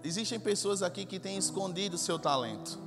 Existem 0.04 0.38
pessoas 0.38 0.80
aqui 0.80 1.04
que 1.04 1.18
têm 1.18 1.36
escondido 1.36 1.96
o 1.96 1.98
seu 1.98 2.20
talento. 2.20 2.86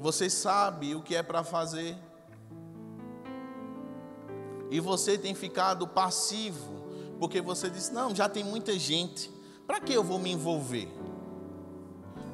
Você 0.00 0.28
sabe 0.28 0.94
o 0.94 1.02
que 1.02 1.14
é 1.14 1.22
para 1.22 1.42
fazer. 1.42 1.96
E 4.70 4.80
você 4.80 5.16
tem 5.16 5.34
ficado 5.34 5.86
passivo, 5.86 6.84
porque 7.18 7.40
você 7.40 7.70
diz: 7.70 7.90
não, 7.90 8.14
já 8.14 8.28
tem 8.28 8.44
muita 8.44 8.78
gente. 8.78 9.30
Para 9.66 9.80
que 9.80 9.92
eu 9.92 10.02
vou 10.02 10.18
me 10.18 10.32
envolver? 10.32 10.88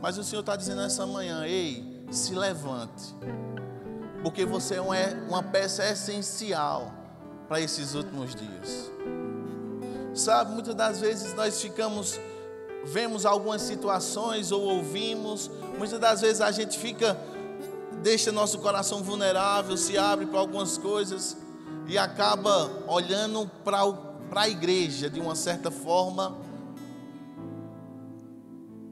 Mas 0.00 0.18
o 0.18 0.24
Senhor 0.24 0.40
está 0.40 0.56
dizendo 0.56 0.82
essa 0.82 1.06
manhã: 1.06 1.44
ei, 1.46 2.04
se 2.10 2.34
levante, 2.34 3.14
porque 4.22 4.44
você 4.44 4.76
é 4.76 4.80
uma 4.80 5.42
peça 5.42 5.88
essencial 5.88 6.92
para 7.48 7.60
esses 7.60 7.94
últimos 7.94 8.34
dias. 8.34 8.90
Sabe, 10.14 10.52
muitas 10.52 10.74
das 10.74 11.00
vezes 11.00 11.32
nós 11.34 11.60
ficamos, 11.60 12.20
vemos 12.84 13.24
algumas 13.24 13.62
situações 13.62 14.52
ou 14.52 14.62
ouvimos, 14.62 15.50
muitas 15.78 15.98
das 15.98 16.20
vezes 16.20 16.40
a 16.40 16.50
gente 16.50 16.78
fica, 16.78 17.16
deixa 18.02 18.32
nosso 18.32 18.58
coração 18.58 19.02
vulnerável, 19.02 19.76
se 19.76 19.96
abre 19.96 20.26
para 20.26 20.40
algumas 20.40 20.76
coisas 20.76 21.36
e 21.86 21.96
acaba 21.96 22.70
olhando 22.86 23.50
para 23.64 24.42
a 24.42 24.48
igreja 24.48 25.08
de 25.08 25.20
uma 25.20 25.34
certa 25.34 25.70
forma 25.70 26.36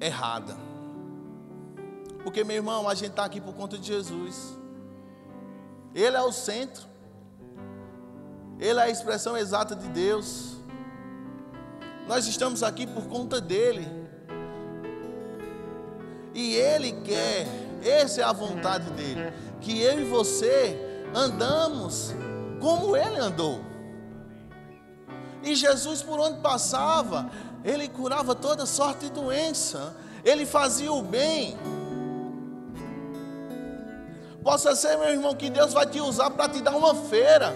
errada. 0.01 0.57
Porque, 2.23 2.45
meu 2.45 2.57
irmão, 2.57 2.89
a 2.89 2.95
gente 2.95 3.11
está 3.11 3.25
aqui 3.25 3.41
por 3.41 3.55
conta 3.55 3.79
de 3.79 3.87
Jesus. 3.87 4.57
Ele 5.95 6.17
é 6.17 6.23
o 6.23 6.33
centro. 6.33 6.87
Ele 8.59 8.79
é 8.79 8.83
a 8.83 8.91
expressão 8.91 9.37
exata 9.37 9.75
de 9.75 9.89
Deus. 9.89 10.57
Nós 12.07 12.27
estamos 12.27 12.63
aqui 12.63 12.87
por 12.87 13.07
conta 13.07 13.41
dele. 13.41 13.89
E 16.35 16.55
ele 16.55 16.93
quer, 17.03 17.47
essa 17.83 18.21
é 18.21 18.25
a 18.25 18.33
vontade 18.33 18.91
dele, 18.91 19.33
que 19.61 19.81
eu 19.81 20.01
e 20.01 20.05
você 20.05 20.79
andamos 21.15 22.15
como 22.61 22.97
ele 22.97 23.19
andou. 23.19 23.61
E 25.43 25.55
Jesus, 25.55 26.03
por 26.03 26.21
onde 26.21 26.41
passava, 26.41 27.31
ele 27.65 27.89
curava 27.89 28.35
toda 28.35 28.67
sorte 28.67 29.07
de 29.07 29.13
doença, 29.13 29.95
ele 30.25 30.45
fazia 30.45 30.93
o 30.93 31.03
bem. 31.03 31.57
Possa 34.43 34.75
ser, 34.75 34.97
meu 34.97 35.09
irmão, 35.09 35.35
que 35.35 35.51
Deus 35.51 35.73
vai 35.73 35.87
te 35.87 36.01
usar 36.01 36.31
para 36.31 36.49
te 36.49 36.61
dar 36.61 36.77
uma 36.77 36.95
feira. 36.95 37.55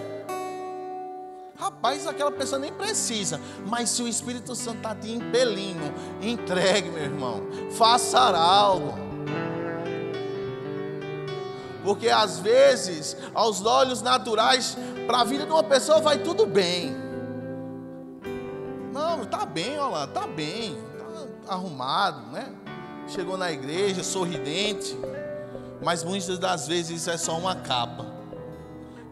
Rapaz, 1.57 2.05
aquela 2.05 2.31
pessoa 2.31 2.59
nem 2.59 2.71
precisa, 2.73 3.39
mas 3.65 3.89
se 3.89 4.03
o 4.03 4.07
Espírito 4.07 4.53
Santo 4.55 4.77
está 4.77 4.93
te 4.93 5.09
impelindo, 5.09 5.93
entregue, 6.21 6.89
meu 6.89 7.03
irmão, 7.03 7.41
faça 7.71 8.19
algo. 8.19 9.04
Porque 11.85 12.09
às 12.09 12.39
vezes, 12.39 13.15
aos 13.35 13.63
olhos 13.63 14.01
naturais, 14.01 14.75
para 15.05 15.19
a 15.19 15.23
vida 15.23 15.45
de 15.45 15.51
uma 15.51 15.63
pessoa 15.63 16.01
vai 16.01 16.17
tudo 16.17 16.47
bem. 16.47 16.95
Não, 18.91 19.21
está 19.21 19.45
bem, 19.45 19.77
olha 19.77 19.89
lá, 19.89 20.05
está 20.05 20.25
bem, 20.25 20.75
está 21.41 21.53
arrumado, 21.53 22.31
né? 22.31 22.51
Chegou 23.07 23.37
na 23.37 23.51
igreja, 23.51 24.03
sorridente. 24.03 24.97
Mas 25.83 26.03
muitas 26.03 26.39
das 26.39 26.67
vezes 26.67 27.01
isso 27.01 27.11
é 27.11 27.17
só 27.17 27.37
uma 27.37 27.55
capa. 27.55 28.03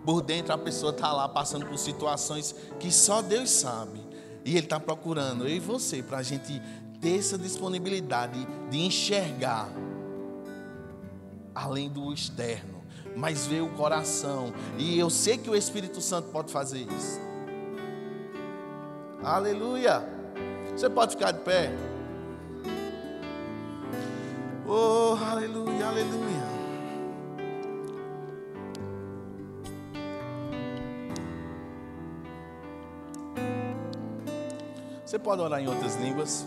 Por 0.04 0.24
dentro 0.24 0.52
a 0.52 0.58
pessoa 0.58 0.92
está 0.92 1.14
lá 1.14 1.30
passando 1.30 1.68
por 1.68 1.78
situações 1.78 2.56
que 2.80 2.92
só 2.92 3.22
Deus 3.22 3.52
sabe. 3.52 4.04
E 4.44 4.58
Ele 4.58 4.66
está 4.66 4.80
procurando, 4.80 5.48
eu 5.48 5.56
e 5.56 5.60
você, 5.60 6.02
para 6.02 6.18
a 6.18 6.24
gente 6.24 6.60
ter 7.00 7.20
essa 7.20 7.38
disponibilidade 7.38 8.48
de 8.72 8.80
enxergar 8.80 9.70
além 11.54 11.90
do 11.90 12.14
externo, 12.14 12.84
mas 13.16 13.46
ver 13.46 13.62
o 13.62 13.70
coração. 13.70 14.54
E 14.78 14.98
eu 14.98 15.10
sei 15.10 15.38
que 15.38 15.50
o 15.50 15.56
Espírito 15.56 16.02
Santo 16.02 16.30
pode 16.30 16.52
fazer 16.52 16.80
isso. 16.80 17.20
Aleluia! 19.24 20.04
Você 20.76 20.90
pode 20.90 21.16
ficar 21.16 21.32
de 21.32 21.40
pé? 21.40 21.72
Oh, 24.68 25.16
aleluia, 25.30 25.88
aleluia. 25.88 26.54
Você 35.06 35.20
pode 35.20 35.42
orar 35.42 35.62
em 35.62 35.68
outras 35.68 35.96
línguas? 35.98 36.44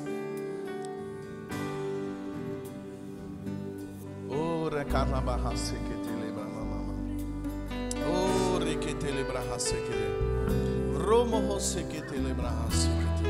Sequete. 12.71 13.27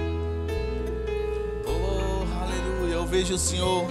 Oh, 1.67 2.43
aleluia. 2.43 2.95
Eu 2.95 3.07
vejo 3.07 3.35
o 3.35 3.39
Senhor 3.39 3.85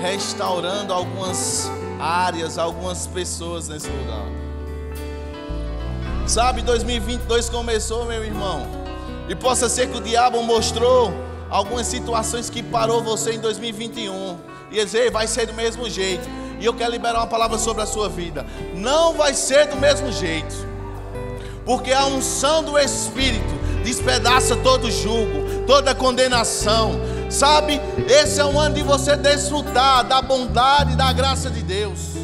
restaurando 0.00 0.92
algumas 0.92 1.70
áreas, 1.98 2.58
algumas 2.58 3.06
pessoas 3.06 3.68
nesse 3.68 3.88
lugar. 3.88 4.26
Sabe, 6.26 6.62
2022 6.62 7.48
começou, 7.48 8.04
meu 8.04 8.24
irmão. 8.24 8.66
E 9.28 9.34
possa 9.34 9.68
ser 9.68 9.88
que 9.88 9.98
o 9.98 10.00
diabo 10.00 10.42
mostrou 10.42 11.12
algumas 11.50 11.86
situações 11.86 12.48
que 12.50 12.62
parou 12.62 13.02
você 13.02 13.32
em 13.32 13.40
2021. 13.40 14.38
E 14.70 14.84
dizer, 14.84 15.10
vai 15.10 15.26
ser 15.26 15.46
do 15.46 15.54
mesmo 15.54 15.88
jeito. 15.88 16.28
E 16.60 16.64
eu 16.64 16.74
quero 16.74 16.90
liberar 16.90 17.18
uma 17.20 17.26
palavra 17.26 17.58
sobre 17.58 17.82
a 17.82 17.86
sua 17.86 18.08
vida. 18.08 18.44
Não 18.74 19.14
vai 19.14 19.34
ser 19.34 19.66
do 19.66 19.76
mesmo 19.76 20.10
jeito. 20.10 20.54
Porque 21.64 21.92
a 21.92 22.06
unção 22.06 22.62
do 22.62 22.78
Espírito 22.78 23.54
despedaça 23.84 24.56
todo 24.56 24.90
julgo, 24.90 25.64
toda 25.66 25.94
condenação. 25.94 26.92
Sabe, 27.30 27.80
esse 28.08 28.40
é 28.40 28.44
um 28.44 28.58
ano 28.58 28.74
de 28.74 28.82
você 28.82 29.16
desfrutar 29.16 30.04
da 30.04 30.20
bondade 30.22 30.94
e 30.94 30.96
da 30.96 31.12
graça 31.12 31.50
de 31.50 31.62
Deus. 31.62 32.16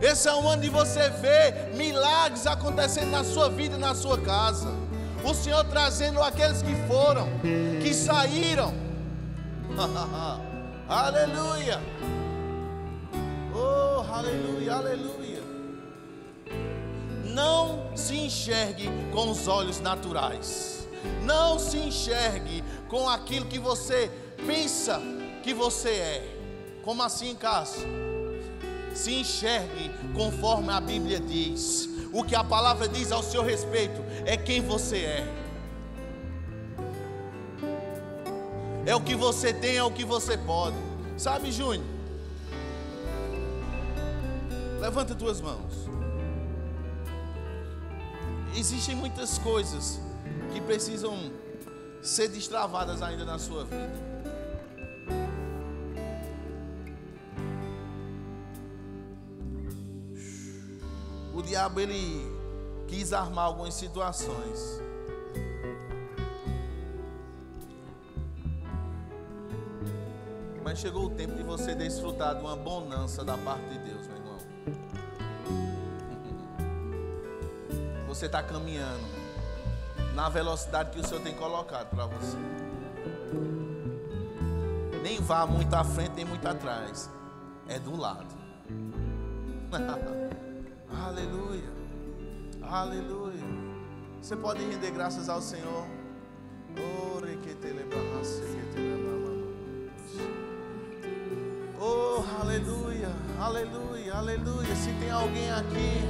Esse 0.00 0.28
é 0.28 0.34
um 0.34 0.48
ano 0.48 0.62
de 0.62 0.68
você 0.68 1.10
ver 1.10 1.72
milagres 1.74 2.46
acontecendo 2.46 3.10
na 3.10 3.24
sua 3.24 3.48
vida 3.48 3.76
e 3.76 3.78
na 3.78 3.94
sua 3.94 4.16
casa. 4.18 4.72
O 5.24 5.34
Senhor 5.34 5.64
trazendo 5.64 6.22
aqueles 6.22 6.62
que 6.62 6.74
foram, 6.86 7.28
que 7.82 7.92
saíram. 7.92 8.72
aleluia. 10.88 11.80
Oh, 13.54 14.12
aleluia, 14.12 14.74
aleluia. 14.74 15.42
Não 17.24 17.96
se 17.96 18.16
enxergue 18.16 18.88
com 19.12 19.30
os 19.30 19.46
olhos 19.46 19.80
naturais. 19.80 20.88
Não 21.22 21.58
se 21.58 21.78
enxergue 21.78 22.64
com 22.88 23.08
aquilo 23.08 23.46
que 23.46 23.58
você 23.58 24.10
pensa 24.46 25.00
que 25.42 25.54
você 25.54 25.90
é. 25.90 26.38
Como 26.82 27.02
assim, 27.02 27.34
Cássio? 27.34 28.08
se 28.98 29.14
enxergue 29.14 29.90
conforme 30.14 30.72
a 30.72 30.80
Bíblia 30.80 31.20
diz. 31.20 31.88
O 32.12 32.24
que 32.24 32.34
a 32.34 32.42
palavra 32.42 32.88
diz 32.88 33.12
ao 33.12 33.22
seu 33.22 33.42
respeito 33.42 34.02
é 34.26 34.36
quem 34.36 34.60
você 34.60 34.98
é. 34.98 35.47
É 38.88 38.96
o 38.96 39.00
que 39.02 39.14
você 39.14 39.52
tem, 39.52 39.76
é 39.76 39.84
o 39.84 39.92
que 39.92 40.04
você 40.04 40.38
pode. 40.38 40.76
Sabe, 41.18 41.52
Júnior? 41.52 41.84
Levanta 44.80 45.14
tuas 45.14 45.40
mãos. 45.42 45.74
Existem 48.56 48.96
muitas 48.96 49.36
coisas 49.38 50.00
que 50.52 50.60
precisam 50.60 51.14
ser 52.00 52.28
destravadas 52.28 53.02
ainda 53.02 53.24
na 53.26 53.38
sua 53.38 53.64
vida. 53.64 54.08
diabo 61.48 61.80
ele 61.80 62.30
quis 62.86 63.12
armar 63.12 63.46
algumas 63.46 63.74
situações. 63.74 64.87
Mas 70.68 70.80
chegou 70.80 71.06
o 71.06 71.10
tempo 71.10 71.34
de 71.34 71.42
você 71.42 71.74
desfrutar 71.74 72.34
de 72.34 72.42
uma 72.42 72.54
bonança 72.54 73.24
da 73.24 73.38
parte 73.38 73.64
de 73.70 73.78
Deus, 73.78 74.06
meu 74.06 74.16
irmão. 74.18 74.36
Você 78.06 78.26
está 78.26 78.42
caminhando 78.42 79.00
na 80.14 80.28
velocidade 80.28 80.90
que 80.90 81.00
o 81.00 81.06
Senhor 81.06 81.22
tem 81.22 81.34
colocado 81.34 81.88
para 81.88 82.04
você. 82.04 82.36
Nem 85.02 85.18
vá 85.22 85.46
muito 85.46 85.72
à 85.72 85.82
frente, 85.82 86.12
nem 86.16 86.26
muito 86.26 86.46
atrás. 86.46 87.08
É 87.66 87.78
do 87.78 87.96
lado. 87.96 88.36
Aleluia. 91.02 91.72
Aleluia. 92.60 93.46
Você 94.20 94.36
pode 94.36 94.62
render 94.62 94.90
graças 94.90 95.30
ao 95.30 95.40
Senhor. 95.40 95.86
Oh, 96.76 97.08
aleluia, 102.40 103.08
aleluia, 103.38 104.14
aleluia. 104.14 104.76
Se 104.76 104.92
tem 105.00 105.10
alguém 105.10 105.50
aqui, 105.50 106.02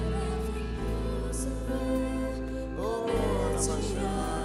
oh, 2.79 3.07
tá 3.07 3.61
na 3.61 3.73
baixada. 3.73 4.38